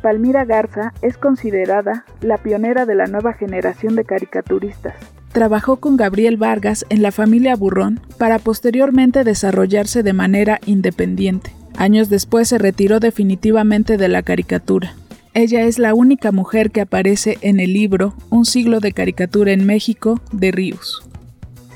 [0.00, 4.94] Palmira Garza es considerada la pionera de la nueva generación de caricaturistas.
[5.32, 11.52] Trabajó con Gabriel Vargas en la familia Burrón para posteriormente desarrollarse de manera independiente.
[11.76, 14.94] Años después se retiró definitivamente de la caricatura.
[15.34, 19.66] Ella es la única mujer que aparece en el libro Un siglo de caricatura en
[19.66, 21.07] México de Ríos.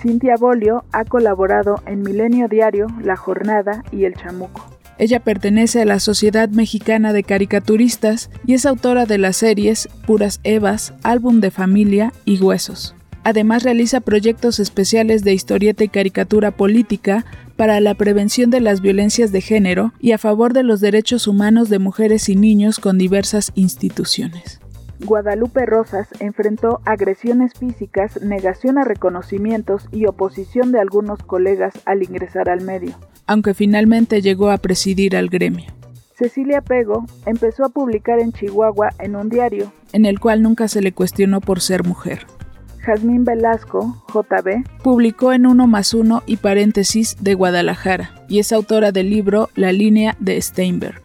[0.03, 4.67] Cintia Bolio ha colaborado en Milenio Diario, La Jornada y El Chamuco.
[4.99, 10.41] Ella pertenece a la Sociedad Mexicana de Caricaturistas y es autora de las series Puras
[10.43, 12.97] Evas, Álbum de Familia y Huesos.
[13.23, 19.31] Además realiza proyectos especiales de historieta y caricatura política para la prevención de las violencias
[19.31, 23.53] de género y a favor de los derechos humanos de mujeres y niños con diversas
[23.55, 24.62] instituciones.
[25.05, 32.49] Guadalupe Rosas enfrentó agresiones físicas, negación a reconocimientos y oposición de algunos colegas al ingresar
[32.49, 32.93] al medio,
[33.27, 35.67] aunque finalmente llegó a presidir al gremio.
[36.15, 40.81] Cecilia Pego empezó a publicar en Chihuahua en un diario, en el cual nunca se
[40.81, 42.27] le cuestionó por ser mujer.
[42.85, 48.93] Jazmín Velasco, JB, publicó en Uno más Uno y paréntesis de Guadalajara y es autora
[48.93, 51.03] del libro La línea de Steinberg.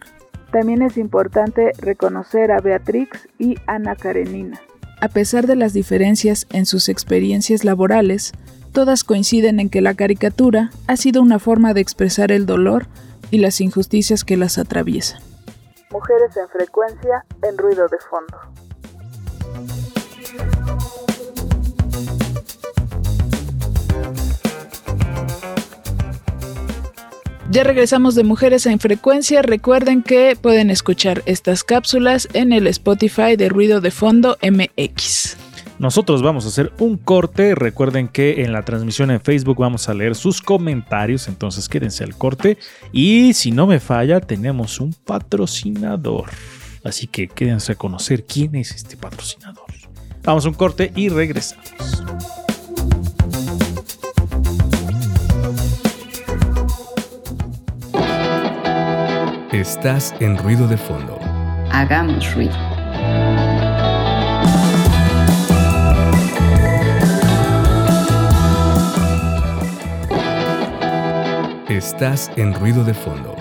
[0.52, 4.60] También es importante reconocer a Beatrix y Ana Karenina.
[5.00, 8.32] A pesar de las diferencias en sus experiencias laborales,
[8.72, 12.86] todas coinciden en que la caricatura ha sido una forma de expresar el dolor
[13.30, 15.20] y las injusticias que las atraviesan.
[15.90, 18.67] Mujeres en frecuencia en ruido de fondo.
[27.50, 29.40] Ya regresamos de Mujeres en Frecuencia.
[29.40, 35.38] Recuerden que pueden escuchar estas cápsulas en el Spotify de Ruido de Fondo MX.
[35.78, 37.54] Nosotros vamos a hacer un corte.
[37.54, 41.26] Recuerden que en la transmisión en Facebook vamos a leer sus comentarios.
[41.26, 42.58] Entonces quédense al corte.
[42.92, 46.28] Y si no me falla, tenemos un patrocinador.
[46.84, 49.64] Así que quédense a conocer quién es este patrocinador.
[50.22, 51.72] Vamos a un corte y regresamos.
[59.52, 61.18] Estás en ruido de fondo.
[61.72, 62.52] Hagamos ruido.
[71.66, 73.34] Estás en ruido de fondo.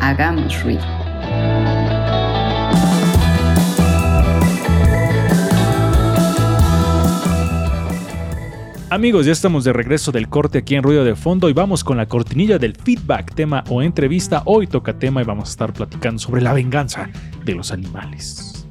[0.00, 0.99] Hagamos ruido.
[8.92, 11.96] Amigos, ya estamos de regreso del corte aquí en Ruido de Fondo y vamos con
[11.96, 14.42] la cortinilla del feedback, tema o entrevista.
[14.46, 17.08] Hoy toca tema y vamos a estar platicando sobre la venganza
[17.44, 18.66] de los animales.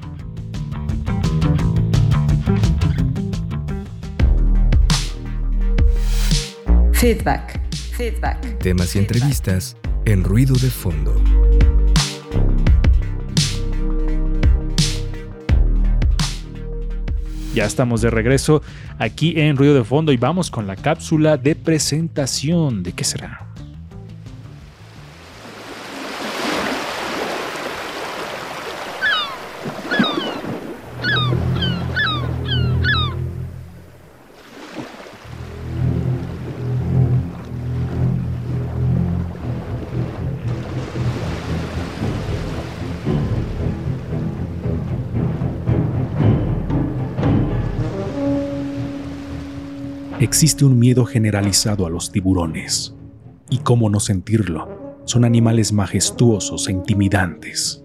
[6.92, 7.58] Feedback.
[7.96, 8.58] Feedback.
[8.58, 11.14] Temas y entrevistas en ruido de fondo.
[17.54, 18.62] Ya estamos de regreso
[18.98, 22.84] aquí en Ruido de Fondo y vamos con la cápsula de presentación.
[22.84, 23.49] ¿De qué será?
[50.30, 52.94] Existe un miedo generalizado a los tiburones.
[53.50, 54.68] ¿Y cómo no sentirlo?
[55.04, 57.82] Son animales majestuosos e intimidantes.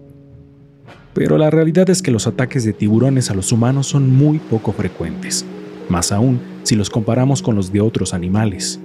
[1.12, 4.72] Pero la realidad es que los ataques de tiburones a los humanos son muy poco
[4.72, 5.44] frecuentes,
[5.88, 8.78] más aún si los comparamos con los de otros animales.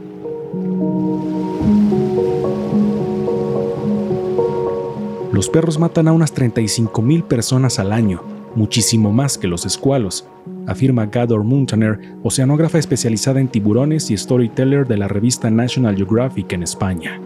[5.31, 8.23] Los perros matan a unas 35.000 personas al año,
[8.55, 10.25] muchísimo más que los escualos,
[10.71, 16.63] afirma Gador Muntaner, oceanógrafa especializada en tiburones y storyteller de la revista National Geographic en
[16.63, 17.19] España.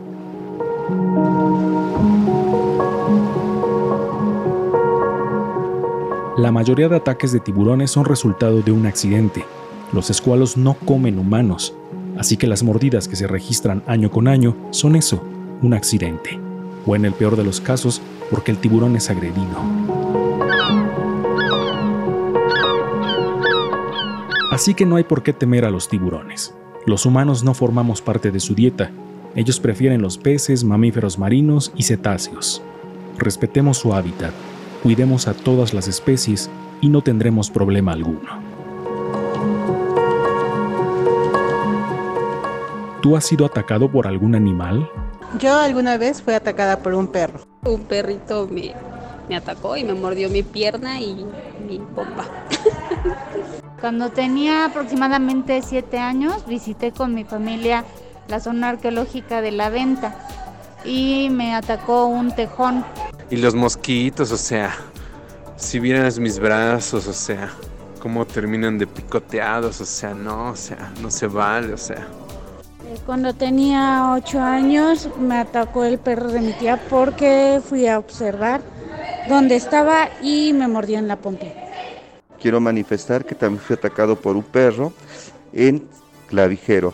[6.38, 9.46] La mayoría de ataques de tiburones son resultado de un accidente.
[9.94, 11.74] Los escualos no comen humanos,
[12.18, 15.24] así que las mordidas que se registran año con año son eso,
[15.62, 16.38] un accidente.
[16.86, 20.25] O en el peor de los casos, porque el tiburón es agredido.
[24.56, 26.54] Así que no hay por qué temer a los tiburones.
[26.86, 28.90] Los humanos no formamos parte de su dieta.
[29.36, 32.62] Ellos prefieren los peces, mamíferos marinos y cetáceos.
[33.18, 34.32] Respetemos su hábitat,
[34.82, 38.30] cuidemos a todas las especies y no tendremos problema alguno.
[43.02, 44.90] ¿Tú has sido atacado por algún animal?
[45.38, 47.42] Yo alguna vez fui atacada por un perro.
[47.66, 48.74] Un perrito me,
[49.28, 51.26] me atacó y me mordió mi pierna y
[51.68, 52.26] mi pompa.
[53.80, 57.84] Cuando tenía aproximadamente siete años, visité con mi familia
[58.28, 60.16] la zona arqueológica de la venta
[60.84, 62.86] y me atacó un tejón.
[63.30, 64.76] Y los mosquitos, o sea,
[65.58, 67.50] si vieras mis brazos, o sea,
[68.00, 72.08] cómo terminan de picoteados, o sea, no, o sea, no se vale, o sea.
[73.06, 78.62] Cuando tenía ocho años me atacó el perro de mi tía porque fui a observar
[79.28, 81.65] dónde estaba y me mordió en la pompa.
[82.46, 84.94] Quiero manifestar que también fui atacado por un perro
[85.52, 85.84] en
[86.28, 86.94] Clavijero.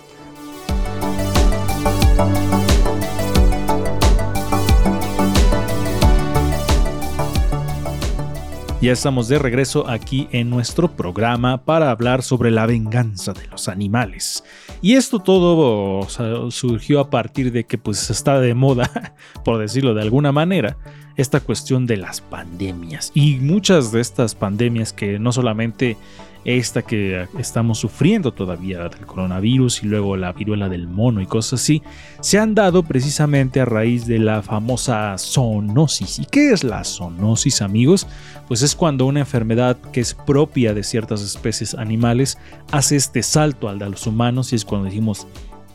[8.81, 13.67] Ya estamos de regreso aquí en nuestro programa para hablar sobre la venganza de los
[13.67, 14.45] animales.
[14.81, 16.07] Y esto todo
[16.49, 18.89] surgió a partir de que pues está de moda,
[19.43, 20.77] por decirlo de alguna manera,
[21.15, 23.11] esta cuestión de las pandemias.
[23.13, 25.97] Y muchas de estas pandemias que no solamente
[26.43, 31.61] esta que estamos sufriendo todavía del coronavirus y luego la viruela del mono y cosas
[31.61, 31.83] así,
[32.19, 36.19] se han dado precisamente a raíz de la famosa zoonosis.
[36.19, 38.07] ¿Y qué es la zoonosis, amigos?
[38.47, 42.37] Pues es cuando una enfermedad que es propia de ciertas especies animales
[42.71, 45.27] hace este salto al de los humanos y es cuando decimos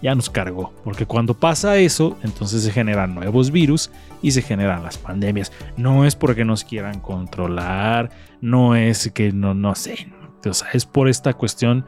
[0.03, 3.91] ya nos cargó, porque cuando pasa eso, entonces se generan nuevos virus
[4.23, 5.53] y se generan las pandemias.
[5.77, 10.09] No es porque nos quieran controlar, no es que no, no sé,
[10.45, 11.85] o sea, es por esta cuestión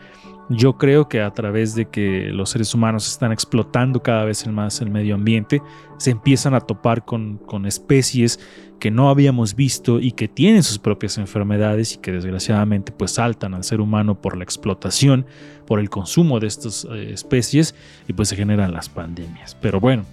[0.51, 4.81] Yo creo que a través de que los seres humanos están explotando cada vez más
[4.81, 5.61] el medio ambiente,
[5.99, 8.40] se empiezan a topar con, con especies
[8.81, 13.53] que no habíamos visto y que tienen sus propias enfermedades y que desgraciadamente pues saltan
[13.53, 15.27] al ser humano por la explotación,
[15.68, 17.74] por el consumo de estas eh, especies
[18.09, 19.54] y pues se generan las pandemias.
[19.61, 20.07] Pero bueno,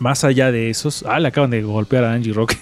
[0.00, 2.54] más allá de esos, ah, le acaban de golpear a Angie Rock.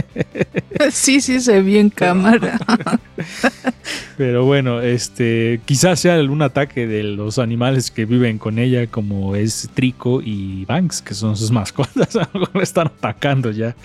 [0.90, 2.58] sí, sí, se vio en cámara.
[4.16, 9.36] Pero bueno, este, quizás sea algún ataque de los animales que viven con ella, como
[9.36, 12.16] es Trico y Banks, que son sus mascotas.
[12.32, 13.76] Algo le están atacando ya.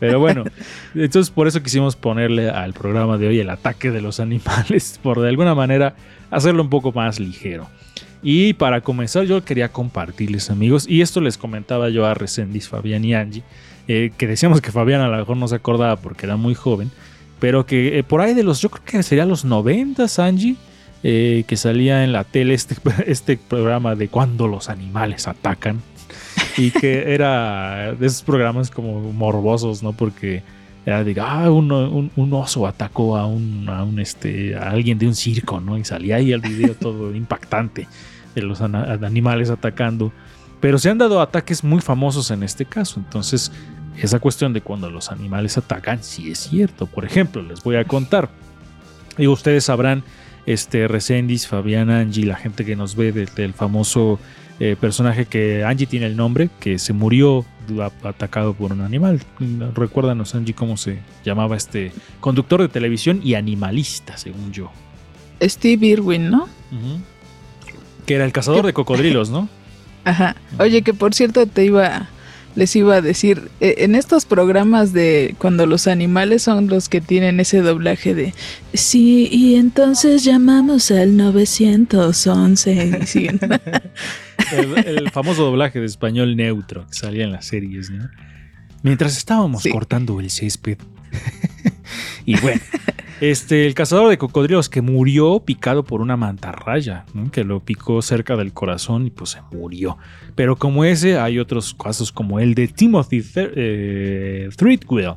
[0.00, 0.44] Pero bueno,
[0.94, 5.20] entonces por eso quisimos ponerle al programa de hoy el ataque de los animales, por
[5.20, 5.94] de alguna manera
[6.30, 7.68] hacerlo un poco más ligero.
[8.26, 13.04] Y para comenzar, yo quería compartirles, amigos, y esto les comentaba yo a Resendis, Fabián
[13.04, 13.42] y Angie,
[13.86, 16.90] eh, que decíamos que Fabián a lo mejor no se acordaba porque era muy joven,
[17.38, 20.56] pero que eh, por ahí de los, yo creo que sería los 90, Angie,
[21.02, 25.82] eh, que salía en la tele este, este programa de cuando los animales atacan,
[26.56, 29.92] y que era de esos programas como morbosos, ¿no?
[29.92, 30.42] Porque
[30.86, 34.98] era de, ah, un, un, un, oso atacó a un, a un este, a alguien
[34.98, 35.76] de un circo, ¿no?
[35.76, 37.86] Y salía ahí el video todo impactante
[38.34, 40.12] de los animales atacando.
[40.60, 42.98] Pero se han dado ataques muy famosos en este caso.
[42.98, 43.52] Entonces,
[44.00, 46.86] esa cuestión de cuando los animales atacan, sí es cierto.
[46.86, 48.30] Por ejemplo, les voy a contar.
[49.16, 50.02] Digo, ustedes sabrán,
[50.46, 54.18] este, Resendis, Fabián, Angie, la gente que nos ve del, famoso
[54.58, 57.44] eh, personaje que Angie tiene el nombre, que se murió
[58.02, 59.20] atacado por un animal.
[59.74, 64.70] Recuérdanos, Angie, cómo se llamaba este conductor de televisión y animalista, según yo.
[65.42, 66.48] Steve Irwin, ¿no?
[68.06, 69.48] Que era el cazador de cocodrilos, ¿no?
[70.04, 70.36] Ajá.
[70.58, 72.08] Oye, que por cierto te iba,
[72.54, 77.00] les iba a decir, eh, en estos programas de cuando los animales son los que
[77.00, 78.34] tienen ese doblaje de,
[78.74, 83.00] sí, y entonces llamamos al 911.
[84.52, 88.08] el, el, famoso doblaje de español neutro que salía en las series, ¿no?
[88.82, 90.76] Mientras estábamos cortando el césped.
[92.24, 92.60] y bueno,
[93.20, 98.36] este, el cazador de cocodrilos que murió picado por una mantarraya, que lo picó cerca
[98.36, 99.96] del corazón y pues se murió.
[100.34, 105.16] Pero como ese, hay otros casos como el de Timothy eh, Threadgill,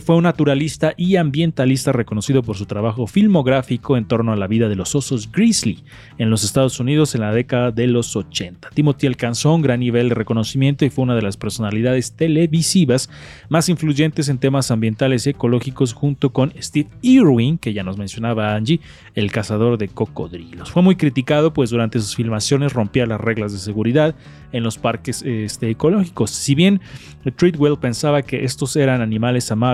[0.00, 4.70] fue un naturalista y ambientalista reconocido por su trabajo filmográfico en torno a la vida
[4.70, 5.84] de los osos grizzly
[6.16, 8.70] en los Estados Unidos en la década de los 80.
[8.72, 13.10] Timothy alcanzó un gran nivel de reconocimiento y fue una de las personalidades televisivas
[13.50, 18.54] más influyentes en temas ambientales y ecológicos junto con Steve Irwin, que ya nos mencionaba
[18.54, 18.80] Angie,
[19.14, 20.70] el cazador de cocodrilos.
[20.70, 24.14] Fue muy criticado pues durante sus filmaciones rompía las reglas de seguridad
[24.52, 26.30] en los parques este, ecológicos.
[26.30, 26.80] Si bien
[27.36, 29.73] Treadwell pensaba que estos eran animales amables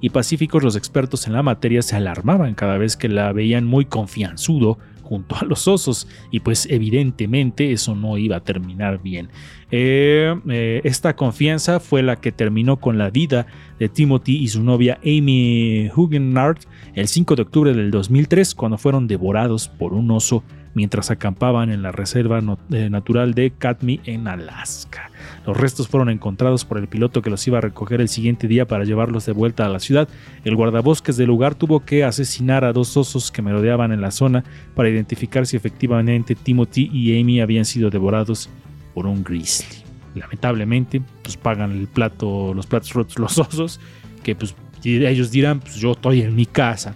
[0.00, 3.84] y pacíficos, los expertos en la materia se alarmaban cada vez que la veían muy
[3.84, 9.30] confianzudo junto a los osos y pues evidentemente eso no iba a terminar bien.
[9.70, 13.46] Eh, eh, esta confianza fue la que terminó con la vida
[13.78, 16.58] de Timothy y su novia Amy Huguenard
[16.94, 20.42] el 5 de octubre del 2003 cuando fueron devorados por un oso
[20.74, 25.10] mientras acampaban en la reserva eh, natural de Katmai en Alaska.
[25.46, 28.66] Los restos fueron encontrados por el piloto que los iba a recoger el siguiente día
[28.66, 30.08] para llevarlos de vuelta a la ciudad.
[30.44, 34.44] El guardabosques del lugar tuvo que asesinar a dos osos que merodeaban en la zona
[34.74, 38.50] para identificar si efectivamente Timothy y Amy habían sido devorados
[38.94, 39.82] por un grizzly.
[40.14, 43.80] Lamentablemente, pues pagan el plato, los platos rotos los osos,
[44.22, 46.94] que pues ellos dirán, pues yo estoy en mi casa,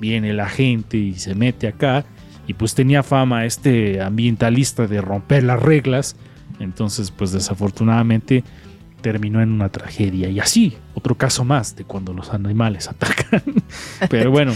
[0.00, 2.04] viene la gente y se mete acá
[2.46, 6.16] y pues tenía fama este ambientalista de romper las reglas,
[6.60, 8.44] entonces pues desafortunadamente
[9.00, 13.42] terminó en una tragedia y así, otro caso más de cuando los animales atacan.
[14.08, 14.52] Pero bueno,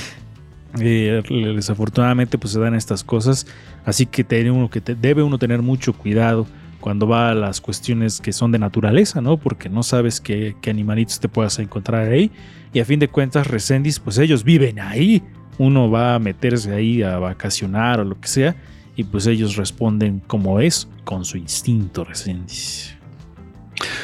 [0.80, 1.22] eh,
[1.54, 3.46] desafortunadamente pues se dan estas cosas,
[3.84, 6.46] así que, tiene uno, que debe uno tener mucho cuidado
[6.80, 9.36] cuando va a las cuestiones que son de naturaleza, ¿no?
[9.36, 12.30] Porque no sabes qué, animalitos te puedas encontrar ahí.
[12.72, 15.22] Y a fin de cuentas, Resendis, pues ellos viven ahí
[15.58, 18.56] uno va a meterse ahí a vacacionar o lo que sea,
[18.98, 22.52] y pues ellos responden como es, con su instinto reciente.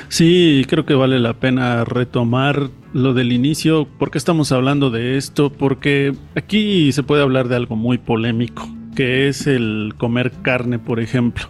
[0.09, 3.89] Sí, creo que vale la pena retomar lo del inicio.
[3.99, 5.51] ¿Por qué estamos hablando de esto?
[5.51, 11.01] Porque aquí se puede hablar de algo muy polémico, que es el comer carne, por
[11.01, 11.49] ejemplo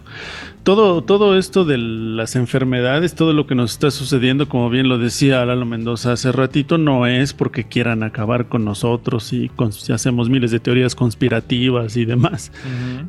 [0.65, 4.97] todo, todo esto de las enfermedades, todo lo que nos está sucediendo, como bien lo
[4.97, 9.51] decía Lalo Mendoza hace ratito, no es porque quieran acabar con nosotros y
[9.93, 12.51] hacemos miles de teorías conspirativas y demás.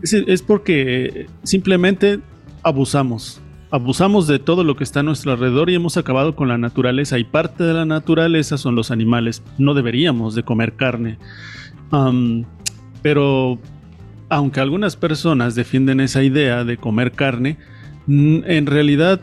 [0.02, 2.20] es, porque simplemente
[2.62, 3.40] abusamos.
[3.70, 7.18] Abusamos de todo lo que está a nuestro alrededor y hemos acabado con la naturaleza.
[7.18, 9.42] Y parte de la naturaleza son los animales.
[9.56, 11.16] No deberíamos de comer carne.
[13.00, 13.58] pero
[14.28, 17.56] aunque algunas personas defienden esa idea de comer carne,
[18.06, 19.20] mm, en realidad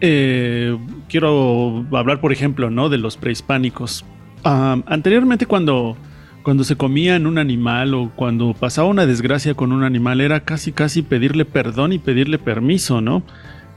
[0.00, 0.76] eh,
[1.08, 2.88] quiero hablar, por ejemplo, ¿no?
[2.88, 4.04] de los prehispánicos.
[4.44, 5.96] Anteriormente cuando,
[6.42, 10.40] cuando se comía en un animal o cuando pasaba una desgracia con un animal era
[10.40, 13.22] casi casi pedirle perdón y pedirle permiso, ¿no?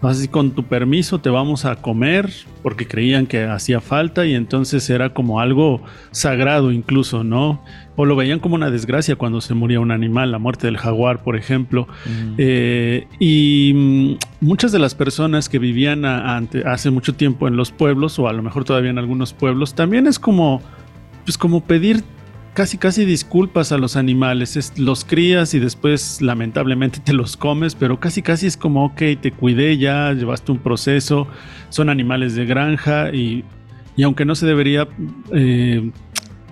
[0.02, 2.32] Así con tu permiso te vamos a comer
[2.64, 7.64] porque creían que hacía falta y entonces era como algo sagrado incluso, ¿no?
[7.98, 11.24] O lo veían como una desgracia cuando se moría un animal, la muerte del jaguar,
[11.24, 11.88] por ejemplo.
[12.38, 17.56] Eh, y mm, muchas de las personas que vivían a- ante- hace mucho tiempo en
[17.56, 20.62] los pueblos, o a lo mejor todavía en algunos pueblos, también es como,
[21.24, 22.04] pues como pedir
[22.54, 24.56] casi casi disculpas a los animales.
[24.58, 29.02] Es- los crías y después lamentablemente te los comes, pero casi casi es como, ok,
[29.22, 31.28] te cuidé ya, llevaste un proceso,
[31.70, 33.44] son animales de granja y,
[33.98, 34.88] y aunque no se debería
[35.34, 35.92] eh,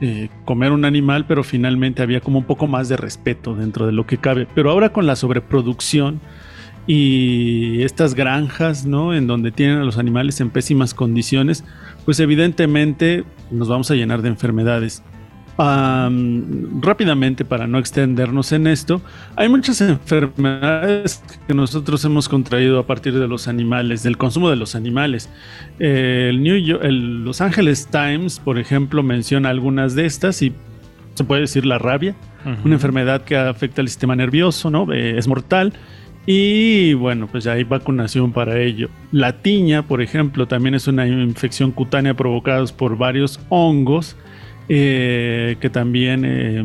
[0.06, 3.94] eh, comer un animal, pero finalmente había como un poco más de respeto dentro de
[3.94, 4.50] lo que cabe.
[4.54, 6.20] Pero ahora con la sobreproducción
[6.88, 9.14] y estas granjas, ¿no?
[9.14, 11.64] En donde tienen a los animales en pésimas condiciones,
[12.04, 15.04] pues evidentemente nos vamos a llenar de enfermedades.
[15.58, 19.02] Am, rápidamente, para no extendernos en esto,
[19.36, 24.56] hay muchas enfermedades que nosotros hemos contraído a partir de los animales, del consumo de
[24.56, 25.30] los animales.
[25.80, 30.54] Eh, el New Yo- el Los Angeles Times, por ejemplo, menciona algunas de estas y
[31.14, 32.16] se puede decir la rabia,
[32.66, 34.92] una enfermedad que afecta al sistema nervioso, ¿no?
[34.92, 35.72] Eh, es mortal.
[36.26, 38.90] Y bueno, pues ya hay vacunación para ello.
[39.12, 44.16] La tiña, por ejemplo, también es una infección cutánea provocada por varios hongos
[44.70, 46.64] eh, que también eh,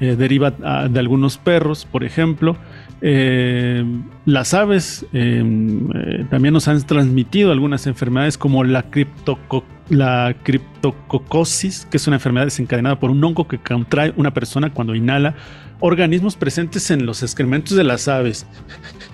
[0.00, 2.56] eh, deriva ah, de algunos perros, por ejemplo.
[3.02, 3.84] Eh,
[4.24, 12.06] las aves también nos han transmitido algunas enfermedades como la, criptoco- la criptococosis, que es
[12.06, 15.34] una enfermedad desencadenada por un hongo que contrae una persona cuando inhala
[15.80, 18.46] organismos presentes en los excrementos de las aves.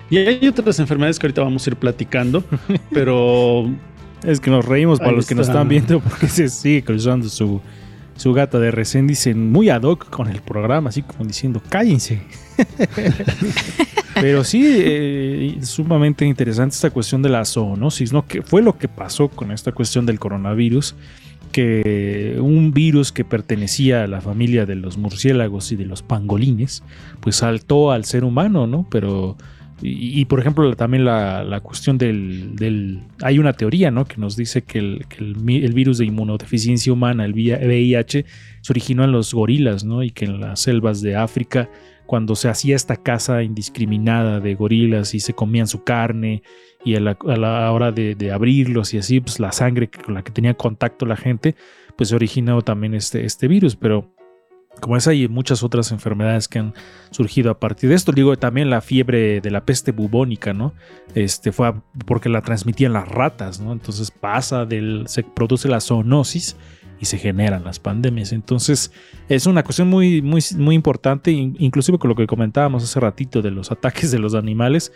[0.09, 2.43] Y hay otras enfermedades que ahorita vamos a ir platicando,
[2.93, 3.69] pero
[4.23, 5.59] Es que nos reímos para Ahí los que nos está.
[5.59, 7.61] están viendo porque se sigue cruzando su,
[8.15, 12.21] su gata de recién, dicen muy ad hoc con el programa, así como diciendo, cállense.
[14.21, 18.25] Pero sí, eh, sumamente interesante esta cuestión de la zoonosis, ¿no?
[18.25, 20.95] Que fue lo que pasó con esta cuestión del coronavirus,
[21.51, 26.83] que un virus que pertenecía a la familia de los murciélagos y de los pangolines,
[27.21, 28.87] pues saltó al ser humano, ¿no?
[28.89, 29.37] Pero
[29.83, 34.05] y, y, por ejemplo, también la, la cuestión del, del- Hay una teoría, ¿no?
[34.05, 38.25] Que nos dice que el, el virus de inmunodeficiencia humana, el VIH,
[38.61, 40.01] se originó en los gorilas, ¿no?
[40.03, 41.69] Y que en las selvas de África,
[42.05, 46.43] cuando se hacía esta caza indiscriminada de gorilas y se comían su carne,
[46.85, 50.13] y a la, a la hora de, de abrirlos y así, pues la sangre con
[50.15, 51.55] la que tenía contacto la gente,
[51.95, 54.12] pues se originó también este, este virus, pero
[54.83, 56.73] como es, hay muchas otras enfermedades que han
[57.09, 58.11] surgido a partir de esto.
[58.11, 60.73] Digo, también la fiebre de la peste bubónica, ¿no?
[61.15, 61.73] Este fue
[62.05, 63.71] porque la transmitían las ratas, ¿no?
[63.71, 65.05] Entonces pasa del.
[65.07, 66.55] se produce la zoonosis
[66.99, 68.31] y se generan las pandemias.
[68.31, 68.91] Entonces,
[69.27, 73.41] es una cuestión muy, muy, muy importante, in- inclusive con lo que comentábamos hace ratito
[73.41, 74.93] de los ataques de los animales.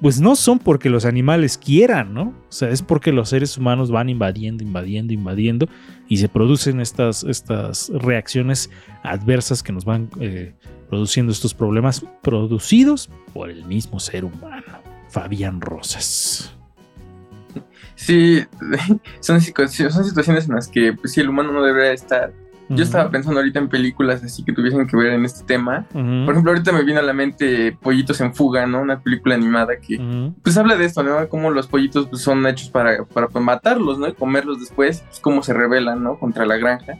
[0.00, 2.22] Pues no son porque los animales quieran, ¿no?
[2.48, 5.68] O sea, es porque los seres humanos van invadiendo, invadiendo, invadiendo
[6.08, 8.70] y se producen estas, estas reacciones
[9.02, 10.54] adversas que nos van eh,
[10.88, 14.64] produciendo estos problemas producidos por el mismo ser humano.
[15.10, 16.56] Fabián Rosas.
[17.94, 18.40] Sí,
[19.20, 22.32] son, situ- son situaciones en las que pues, sí, el humano no debería estar.
[22.76, 25.86] Yo estaba pensando ahorita en películas así que tuviesen que ver en este tema.
[25.92, 26.24] Ujú.
[26.24, 28.80] Por ejemplo, ahorita me viene a la mente Pollitos en Fuga, ¿no?
[28.80, 29.98] Una película animada que
[30.42, 31.28] pues habla de esto, ¿no?
[31.28, 34.06] Cómo los pollitos pues, son hechos para, para pues, matarlos, ¿no?
[34.08, 36.18] Y comerlos después, pues cómo se rebelan, ¿no?
[36.18, 36.94] Contra la granja.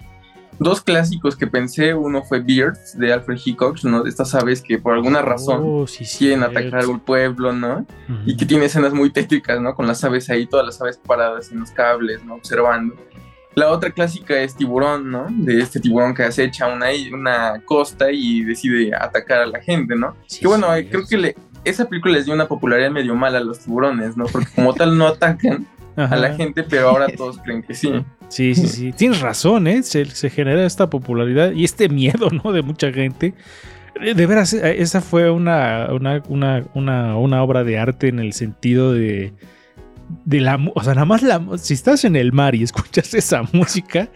[0.59, 4.03] Dos clásicos que pensé, uno fue Beards de Alfred Hitchcock, ¿no?
[4.03, 6.59] De estas aves que por alguna razón Oh, sí, quieren cierto.
[6.59, 7.87] atacar un pueblo, ¿no?
[8.27, 9.75] Y que tiene escenas muy tétricas, ¿no?
[9.75, 12.35] Con las aves ahí, todas las aves paradas en los cables, ¿no?
[12.35, 12.95] Observando.
[13.57, 15.27] La otra clásica es Tiburón, ¿no?
[15.29, 20.17] De este tiburón que acecha una, una costa y decide atacar a la gente, ¿no?
[20.41, 23.43] que bueno, eh, creo que le- esa película les dio una popularidad medio mala a
[23.43, 24.25] los tiburones, ¿no?
[24.27, 27.93] Porque como tal no atacan a la gente, pero ahora todos creen que sí.
[28.29, 28.93] Sí, sí, sí.
[28.93, 29.83] Tienes razón, ¿eh?
[29.83, 32.53] Se, se genera esta popularidad y este miedo, ¿no?
[32.53, 33.35] De mucha gente.
[34.01, 38.21] Eh, De veras, eh, esa fue una, una, una, una, una obra de arte en
[38.21, 39.33] el sentido de.
[40.25, 41.23] De la, o sea, nada más
[41.61, 44.09] si estás en el mar y escuchas esa música,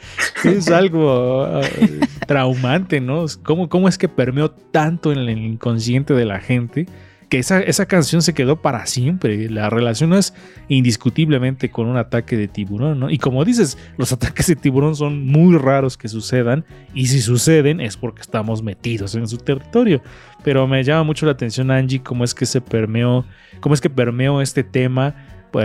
[0.45, 3.27] es algo eh, traumante, ¿no?
[3.43, 6.87] ¿Cómo, ¿Cómo es que permeó tanto en el inconsciente de la gente
[7.29, 9.49] que esa, esa canción se quedó para siempre.
[9.51, 10.35] La relacionas
[10.69, 13.11] indiscutiblemente con un ataque de tiburón, ¿no?
[13.11, 16.65] Y como dices, los ataques de tiburón son muy raros que sucedan
[16.95, 20.03] y si suceden es porque estamos metidos en su territorio.
[20.43, 23.25] Pero me llama mucho la atención, Angie, cómo es que se permeó,
[23.61, 25.15] cómo es que permeó este tema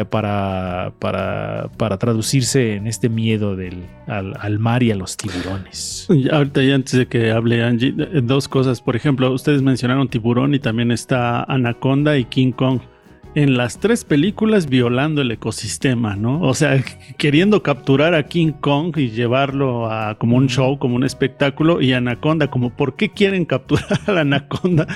[0.10, 6.08] para, para, para traducirse en este miedo del, al, al mar y a los tiburones.
[6.32, 8.82] Ahorita antes de que hable Angie, eh, dos cosas.
[8.82, 12.82] Por ejemplo, ustedes mencionaron tiburón y también está Anaconda y King Kong.
[13.36, 16.42] En las tres películas violando el ecosistema, ¿no?
[16.42, 16.84] O sea,
[17.18, 21.94] queriendo capturar a King Kong y llevarlo a como un show, como un espectáculo, y
[21.94, 24.88] Anaconda, como ¿por qué quieren capturar a la Anaconda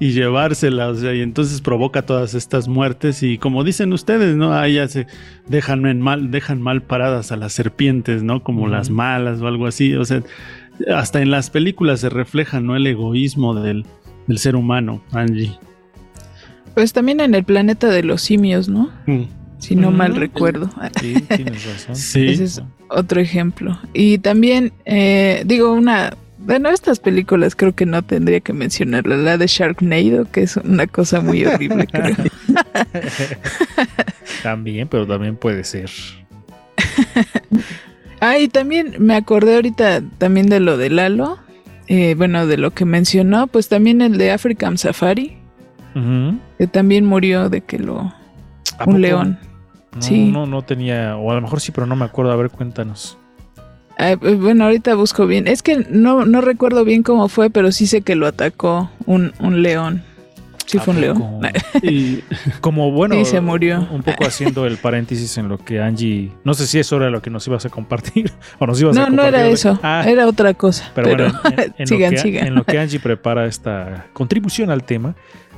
[0.00, 0.88] y llevársela?
[0.88, 3.22] O sea, y entonces provoca todas estas muertes.
[3.22, 4.54] Y como dicen ustedes, ¿no?
[4.54, 5.06] Ahí ya se
[5.46, 8.42] dejan en mal, dejan mal paradas a las serpientes, ¿no?
[8.42, 9.94] Como las malas o algo así.
[9.96, 10.22] O sea,
[10.94, 12.74] hasta en las películas se refleja, ¿no?
[12.74, 13.84] El egoísmo del,
[14.26, 15.58] del ser humano, Angie.
[16.74, 18.90] Pues también en el planeta de los simios, ¿no?
[19.06, 19.22] Mm.
[19.58, 19.96] Si no Mm.
[19.96, 20.70] mal recuerdo.
[21.00, 21.96] Sí, tienes razón.
[21.96, 22.28] Sí.
[22.28, 23.78] Ese es otro ejemplo.
[23.92, 26.16] Y también, eh, digo, una.
[26.38, 29.16] Bueno, estas películas creo que no tendría que mencionarla.
[29.16, 32.16] La de Sharknado, que es una cosa muy horrible, creo.
[34.42, 35.90] También, pero también puede ser.
[38.24, 41.38] Ah, y también me acordé ahorita también de lo de Lalo.
[41.88, 45.36] eh, bueno, de lo que mencionó, pues también el de African Safari,
[46.58, 47.98] Que también murió de que lo.
[48.00, 48.04] ¿A
[48.80, 48.98] Un poco?
[48.98, 49.38] león.
[49.94, 50.30] No, Sí.
[50.30, 52.32] no, no tenía, o a lo mejor sí, pero no me acuerdo.
[52.32, 53.18] A ver, cuéntanos.
[53.98, 55.46] Eh, bueno, ahorita busco bien.
[55.46, 59.32] Es que no, no recuerdo bien cómo fue, pero sí sé que lo atacó un,
[59.38, 60.02] un león.
[60.64, 61.22] Sí fue un león.
[61.82, 62.20] Y
[62.62, 63.86] Como bueno, Y se murió.
[63.90, 67.20] un poco haciendo el paréntesis en lo que Angie, no sé si eso era lo
[67.20, 69.78] que nos ibas a compartir o nos ibas a No, no era eso.
[69.82, 70.90] Ah, Era otra cosa.
[70.94, 72.46] pero, Pero, bueno, en, en- en sigan, lo que, sigan.
[72.46, 75.14] en lo que Angie prepara esta contribución al tema.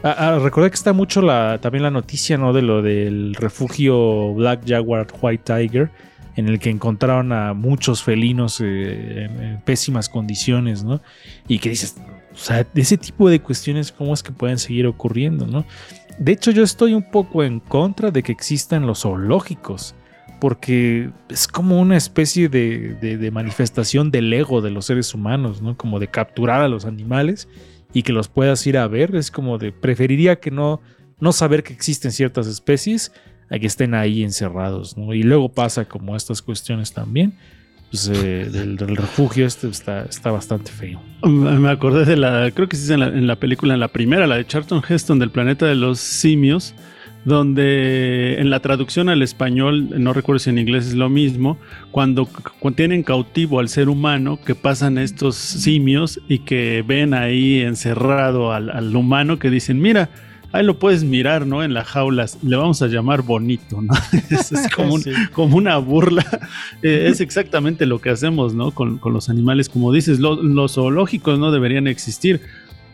[0.06, 1.22] Ah, ah, recordé que está mucho
[1.62, 2.52] también la noticia ¿no?
[2.52, 5.90] de lo del refugio Black Jaguar White Tiger,
[6.36, 11.00] en el que encontraron a muchos felinos eh, en, pésimas condiciones, ¿no?
[11.48, 11.96] Y que dices,
[12.34, 15.64] o sea, ese tipo de cuestiones, ¿cómo es que pueden seguir ocurriendo, ¿no?
[16.18, 19.94] De hecho, yo estoy un poco en contra de que existan los zoológicos,
[20.38, 25.78] porque es como una especie de manifestación del ego de los seres humanos, ¿no?
[25.78, 27.48] Como de capturar a los animales
[27.94, 29.16] y que los puedas ir a ver.
[29.16, 30.82] Es como de, preferiría que no,
[31.20, 33.12] no saber que existen ciertas especies
[33.50, 35.14] a que estén ahí encerrados, ¿no?
[35.14, 37.38] Y luego pasa como estas cuestiones también.
[37.90, 41.00] Pues, eh, del, del refugio este está, está bastante feo.
[41.22, 43.88] Me acordé de la, creo que sí es en la, en la película, en la
[43.88, 46.74] primera, la de Charlton Heston del planeta de los simios,
[47.24, 51.58] donde en la traducción al español, no recuerdo si en inglés es lo mismo,
[51.90, 52.28] cuando,
[52.74, 58.70] tienen cautivo al ser humano, que pasan estos simios y que ven ahí encerrado al,
[58.70, 60.10] al humano, que dicen, mira,
[60.52, 61.62] ahí lo puedes mirar, ¿no?
[61.64, 63.92] En la jaula, le vamos a llamar bonito, ¿no?
[64.30, 65.10] es, es como, un- Sí.
[65.32, 66.24] como una burla.
[66.82, 68.70] Eh, es exactamente lo que hacemos, ¿no?
[68.72, 72.42] Con, con los animales, como dices, lo- los zoológicos no deberían existir.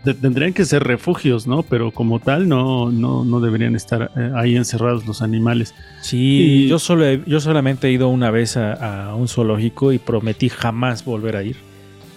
[0.02, 1.62] Tendrían que ser refugios, ¿no?
[1.62, 5.74] Pero como tal, no, no, no deberían estar eh, ahí encerrados los animales.
[6.00, 9.92] Sí, Y- yo, solo he- yo solamente he ido una vez a, a un zoológico
[9.92, 11.56] y prometí jamás volver a ir.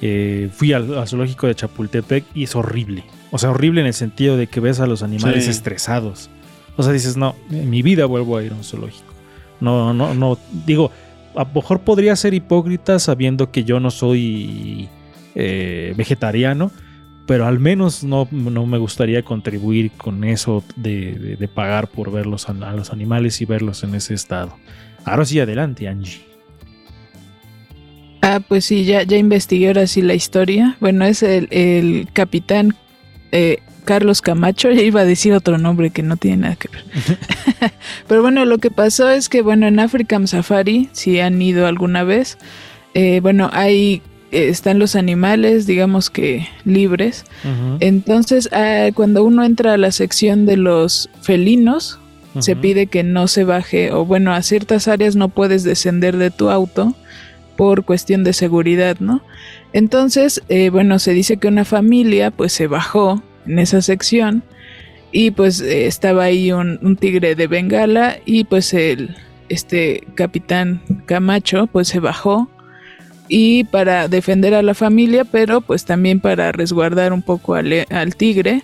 [0.01, 3.03] Eh, fui al, al zoológico de Chapultepec y es horrible.
[3.31, 5.51] O sea, horrible en el sentido de que ves a los animales Sí.
[5.51, 6.29] estresados.
[6.77, 9.13] O sea, dices, no, en mi vida vuelvo a ir a un zoológico.
[9.59, 10.37] No, no, no.
[10.65, 10.89] Digo,
[11.35, 14.87] a lo mejor podría ser hipócrita sabiendo que yo no soy
[15.35, 16.71] eh, vegetariano,
[17.25, 22.11] pero al menos no, no me gustaría contribuir con eso de, de- de pagar por
[22.11, 24.55] verlos a, a los animales y verlos en ese estado.
[25.05, 26.21] Ahora sí, adelante, Angie.
[28.21, 30.77] Ah, pues sí, ya, ya investigué ahora sí la historia.
[30.79, 32.73] Bueno, es el, el capitán
[33.31, 34.71] eh, Carlos Camacho.
[34.73, 36.83] Ya iba a decir otro nombre que no tiene nada que ver.
[38.07, 42.03] Pero bueno, lo que pasó es que, bueno, en African Safari, si han ido alguna
[42.03, 42.37] vez,
[42.93, 44.01] eh, bueno, eh,
[44.33, 47.25] están los animales, digamos que libres.
[47.79, 51.99] Entonces, ah, cuando uno entra a la sección de los felinos,
[52.39, 56.31] se pide que no se baje, o bueno, a ciertas áreas no puedes descender de
[56.31, 56.95] tu auto
[57.55, 59.21] por cuestión de seguridad, ¿no?
[59.71, 64.43] Entonces, eh, bueno, se dice que una familia pues se bajó en esa sección
[65.11, 69.15] y pues eh, estaba ahí un, un tigre de Bengala y pues el
[69.49, 72.49] este capitán Camacho pues se bajó
[73.27, 78.63] y para defender a la familia, pero pues también para resguardar un poco al, tigre.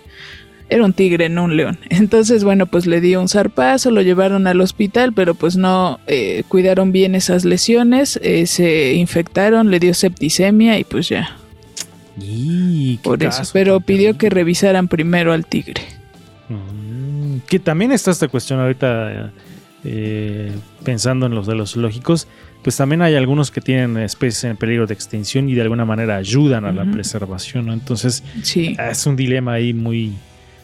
[0.68, 1.78] Era un tigre, no un león.
[1.90, 6.44] Entonces, bueno, pues le dio un zarpazo, lo llevaron al hospital, pero pues no eh,
[6.48, 11.36] cuidaron bien esas lesiones, eh, se infectaron, le dio septicemia y pues ya.
[12.16, 15.82] Y Por eso, pero pidió que revisaran primero al tigre.
[16.48, 17.38] Mm.
[17.48, 19.32] Que también está esta cuestión ahorita,
[19.84, 20.52] eh,
[20.84, 22.28] pensando en los de los zoológicos,
[22.62, 26.16] pues también hay algunos que tienen especies en peligro de extinción y de alguna manera
[26.16, 27.72] ayudan a la preservación, ¿no?
[27.72, 28.76] Entonces, Sí.
[28.78, 30.12] es un dilema ahí muy,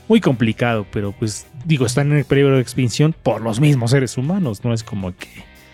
[0.09, 4.64] muy complicado, pero pues digo, están en peligro de extinción por los mismos seres humanos,
[4.64, 5.28] no es como que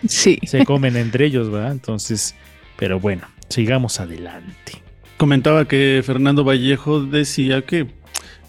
[0.07, 0.39] Sí.
[0.45, 1.71] se comen entre ellos, ¿verdad?
[1.71, 2.35] Entonces,
[2.77, 4.73] pero bueno, sigamos adelante.
[5.17, 7.87] Comentaba que Fernando Vallejo decía que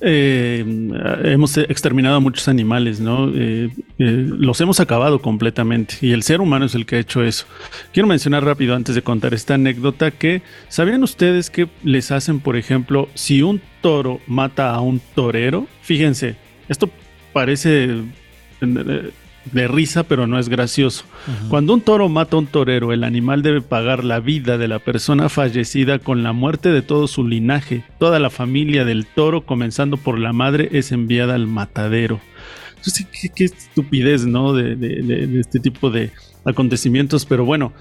[0.00, 0.64] eh,
[1.24, 3.30] hemos exterminado a muchos animales, ¿no?
[3.34, 7.22] Eh, eh, los hemos acabado completamente y el ser humano es el que ha hecho
[7.22, 7.46] eso.
[7.92, 12.56] Quiero mencionar rápido antes de contar esta anécdota que, ¿sabían ustedes que les hacen, por
[12.56, 15.66] ejemplo, si un toro mata a un torero?
[15.82, 16.36] Fíjense,
[16.68, 16.90] esto
[17.32, 18.02] parece
[18.60, 19.10] eh,
[19.52, 21.04] de risa, pero no es gracioso.
[21.48, 24.78] Cuando un toro mata a un torero, el animal debe pagar la vida de la
[24.78, 27.84] persona fallecida con la muerte de todo su linaje.
[27.98, 32.20] Toda la familia del toro, comenzando por la madre, es enviada al matadero.
[32.76, 34.52] Entonces, qué, qué estupidez, ¿no?
[34.52, 36.10] De, de- de- de este tipo de
[36.44, 37.24] acontecimientos.
[37.26, 37.72] Pero bueno,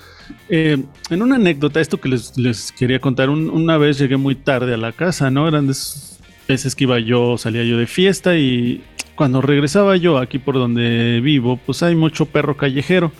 [0.49, 0.77] eh,
[1.09, 4.73] en una anécdota, esto que les, les quería contar, un- una vez llegué muy tarde
[4.73, 5.47] a la casa, ¿no?
[5.47, 8.81] Eran de esas veces que iba yo, salía yo de fiesta y
[9.15, 13.11] cuando regresaba yo aquí por donde vivo, pues hay mucho perro callejero.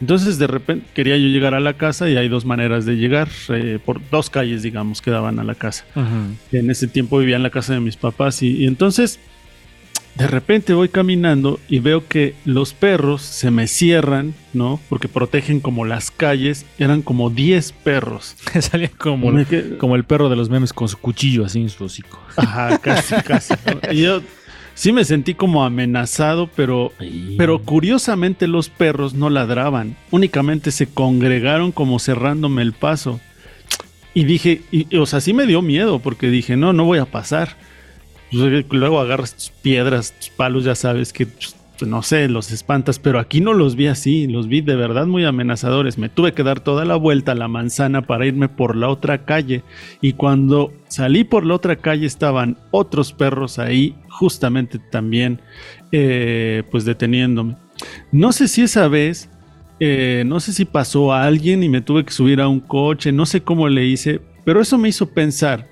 [0.00, 3.28] Entonces de repente quería yo llegar a la casa y hay dos maneras de llegar,
[3.50, 5.84] eh, por dos calles digamos que daban a la casa.
[6.50, 9.20] En ese tiempo vivía en la casa de mis papás y, y entonces
[10.14, 14.78] de repente voy caminando y veo que los perros se me cierran, ¿no?
[14.88, 18.36] Porque protegen como las calles, eran como 10 perros.
[18.60, 19.32] Salía como,
[19.78, 22.20] como el perro de los memes con su cuchillo así en su hocico.
[22.36, 23.54] Ajá, casi, casi.
[23.66, 23.92] ¿no?
[23.92, 24.20] Y yo
[24.74, 26.92] sí me sentí como amenazado, pero,
[27.38, 33.20] pero curiosamente los perros no ladraban, únicamente se congregaron como cerrándome el paso.
[34.14, 37.06] Y dije, y- o sea, sí me dio miedo porque dije, no, no voy a
[37.06, 37.56] pasar.
[38.30, 41.54] Pues, Luego agarras tus piedras, tus palos, ya sabes que, pues,
[41.86, 45.24] no sé, los espantas, pero aquí no los vi así, los vi de verdad muy
[45.24, 45.98] amenazadores.
[45.98, 49.24] Me tuve que dar toda la vuelta a la manzana para irme por la otra
[49.24, 49.62] calle.
[50.00, 55.40] Y cuando salí por la otra calle estaban otros perros ahí, justamente también,
[55.90, 57.56] eh, pues deteniéndome.
[58.10, 59.28] No sé si esa vez,
[59.80, 63.12] eh, no sé si pasó a alguien y me tuve que subir a un coche,
[63.12, 65.68] no sé cómo le hice, pero eso me hizo pensar,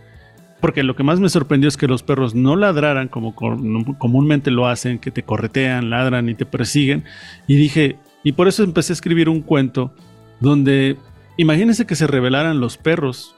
[0.60, 3.56] porque lo que más me sorprendió es que los perros no ladraran como co-
[3.98, 7.04] comúnmente lo hacen, que te corretean, ladran y te persiguen,
[7.46, 9.92] y dije, y por eso empecé a escribir un cuento
[10.40, 10.96] donde,
[11.36, 13.34] imagínense que se rebelaran los perros,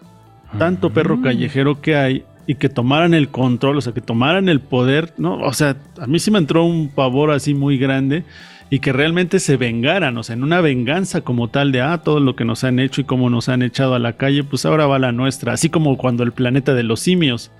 [0.58, 4.60] tanto perro callejero que hay y que tomaran el control, o sea, que tomaran el
[4.60, 5.36] poder, ¿no?
[5.38, 8.24] O sea, a mí sí me entró un pavor así muy grande
[8.72, 12.20] y que realmente se vengaran, o sea, en una venganza como tal de, ah, todo
[12.20, 14.86] lo que nos han hecho y cómo nos han echado a la calle, pues ahora
[14.86, 17.50] va la nuestra, así como cuando el planeta de los simios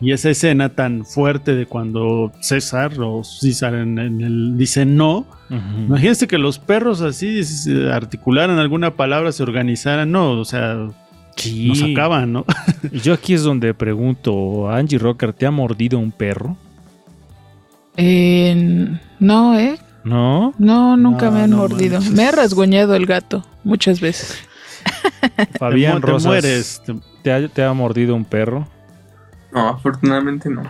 [0.00, 5.26] y esa escena tan fuerte de cuando César o César en, en el, dice no,
[5.50, 11.82] imagínense que los perros así se articularan alguna palabra, se organizaran, no, o sea, nos
[11.82, 12.46] acaban, ¿no?
[12.90, 16.56] Y yo aquí es donde pregunto, Angie Rocker, ¿te ha mordido un perro?
[17.98, 18.88] Eh,
[19.20, 19.76] no, ¿eh?
[20.04, 20.52] ¿No?
[20.58, 21.94] No, nunca No, me han no mordido.
[21.98, 22.12] manches.
[22.14, 24.38] Me ha rasguñado el gato muchas veces.
[25.58, 26.82] Fabián Te Rosas, mueres.
[27.22, 28.68] ¿te ha, te ha mordido un perro?
[29.52, 30.62] No, afortunadamente no.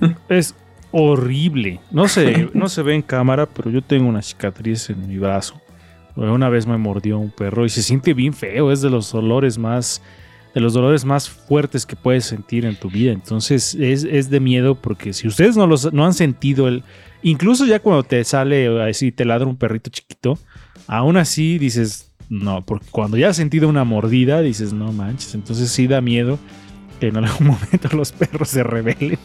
[0.28, 0.54] Es
[0.90, 1.80] horrible.
[1.90, 5.60] No se, no se ve en cámara, pero yo tengo una cicatriz en mi brazo.
[6.14, 8.70] Una vez me mordió un perro y se siente bien feo.
[8.70, 10.02] Es de los dolores más,
[10.54, 13.12] de los dolores más fuertes que puedes sentir en tu vida.
[13.12, 16.84] Entonces es, es de miedo porque si ustedes no, los, no han sentido el,
[17.22, 20.38] incluso ya cuando te sale así te ladra un perrito chiquito,
[20.86, 25.34] aún así dices no, porque cuando ya has sentido una mordida dices no manches.
[25.34, 26.38] Entonces sí da miedo
[26.98, 29.18] que en algún momento los perros se rebelen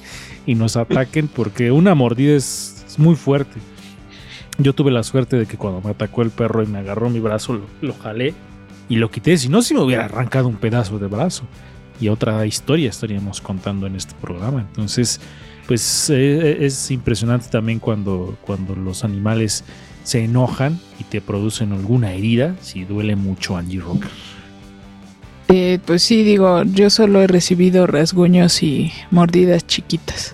[0.45, 3.59] y nos ataquen porque una mordida es, muy fuerte.
[4.57, 7.19] Yo tuve la suerte de que cuando me atacó el perro y me agarró mi
[7.19, 8.33] brazo, lo, lo jalé
[8.89, 9.37] y lo quité.
[9.37, 11.43] Si no, si me hubiera arrancado un pedazo de brazo.
[12.01, 14.61] Y otra historia estaríamos contando en este programa.
[14.61, 15.21] Entonces,
[15.67, 19.63] pues eh, es impresionante también cuando, cuando los animales
[20.03, 22.55] se enojan y te producen alguna herida.
[22.61, 24.09] Si duele mucho, Angie Rocker.
[25.49, 30.33] Eh, pues sí, digo, yo solo he recibido rasguños y mordidas chiquitas.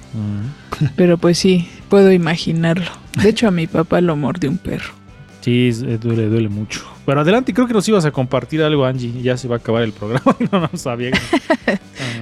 [0.95, 2.91] Pero pues sí, puedo imaginarlo.
[3.21, 5.02] De hecho, a mi papá lo mordió un perro.
[5.43, 6.81] Sí, eh, duele, duele mucho.
[7.05, 9.21] Pero adelante, creo que nos ibas a compartir algo, Angie.
[9.21, 10.35] Ya se va a acabar el programa.
[10.51, 11.11] no, no sabía.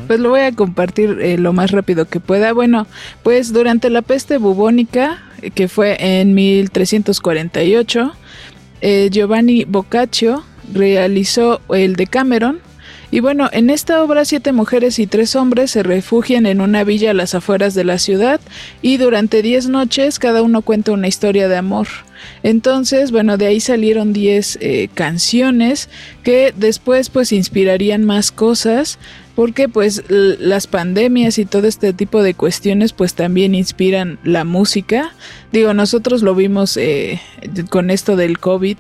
[0.07, 2.51] Pues lo voy a compartir eh, lo más rápido que pueda.
[2.51, 2.86] Bueno,
[3.24, 8.11] pues durante la peste bubónica, eh, que fue en 1348,
[8.82, 10.43] eh, Giovanni Boccaccio
[10.74, 12.59] realizó el Decameron
[13.12, 17.12] Y bueno, en esta obra siete mujeres y tres hombres se refugian en una villa
[17.12, 18.39] a las afueras de la ciudad
[18.82, 21.88] y durante diez noches cada uno cuenta una historia de amor.
[22.43, 25.89] Entonces, bueno, de ahí salieron 10 eh, canciones
[26.24, 28.97] que después pues inspirarían más cosas
[29.36, 35.14] porque pues las pandemias y todo este tipo de cuestiones pues también inspiran la música.
[35.51, 37.20] Digo, nosotros lo vimos eh,
[37.70, 38.78] con esto del COVID,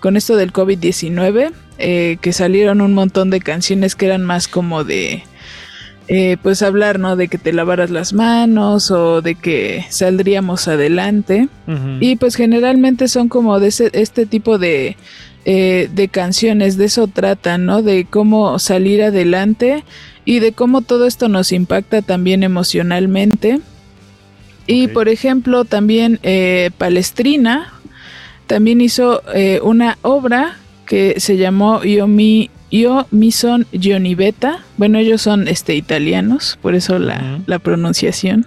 [0.00, 1.52] con esto del COVID-19,
[1.84, 5.24] eh, que salieron un montón de canciones que eran más como de...
[6.06, 7.16] Eh, pues hablar, ¿no?
[7.16, 11.48] De que te lavaras las manos o de que saldríamos adelante.
[12.00, 14.96] Y pues generalmente son como de este tipo de,
[15.44, 17.82] eh, de canciones, de eso tratan, ¿no?
[17.82, 19.84] De cómo salir adelante
[20.24, 23.60] y de cómo todo esto nos impacta también emocionalmente.
[24.66, 27.72] Y por ejemplo, también eh, Palestrina
[28.46, 29.22] también hizo
[29.62, 33.66] una obra que se llamó Yo mi, Yo mi son
[34.16, 34.60] Beta.
[34.76, 38.46] Bueno, ellos son este, italianos, por eso la, la pronunciación.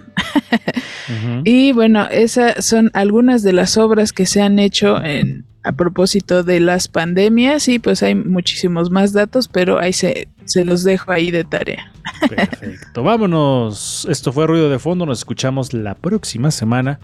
[1.44, 6.44] Y bueno, esas son algunas de las obras que se han hecho en, a propósito
[6.44, 11.10] de las pandemias y pues hay muchísimos más datos, pero ahí se, se los dejo
[11.10, 11.92] ahí de tarea.
[12.28, 14.06] Perfecto, vámonos.
[14.08, 17.00] Esto fue Ruido de Fondo, nos escuchamos la próxima semana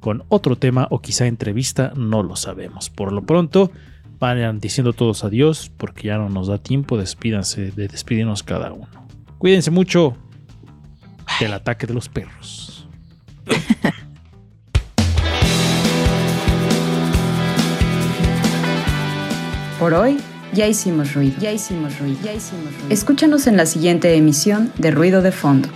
[0.00, 2.88] con otro tema o quizá entrevista, no lo sabemos.
[2.88, 3.70] Por lo pronto,
[4.18, 8.88] vayan diciendo todos adiós porque ya no nos da tiempo, despídanse de despedirnos cada uno.
[9.38, 10.16] Cuídense mucho
[11.40, 12.88] del ataque de los perros.
[19.78, 20.16] Por hoy
[20.54, 22.88] ya hicimos ruido, ya hicimos ruido, ya hicimos ruido.
[22.88, 25.68] Escúchanos en la siguiente emisión de Ruido de Fondo.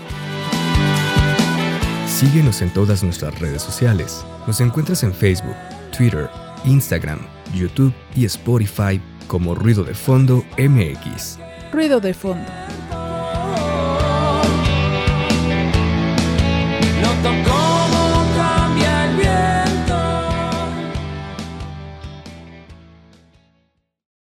[2.07, 4.25] Síguenos en todas nuestras redes sociales.
[4.47, 5.57] Nos encuentras en Facebook,
[5.97, 6.31] Twitter,
[6.65, 7.21] Instagram,
[7.55, 11.39] YouTube y Spotify como Ruido de Fondo MX.
[11.73, 12.51] Ruido de Fondo.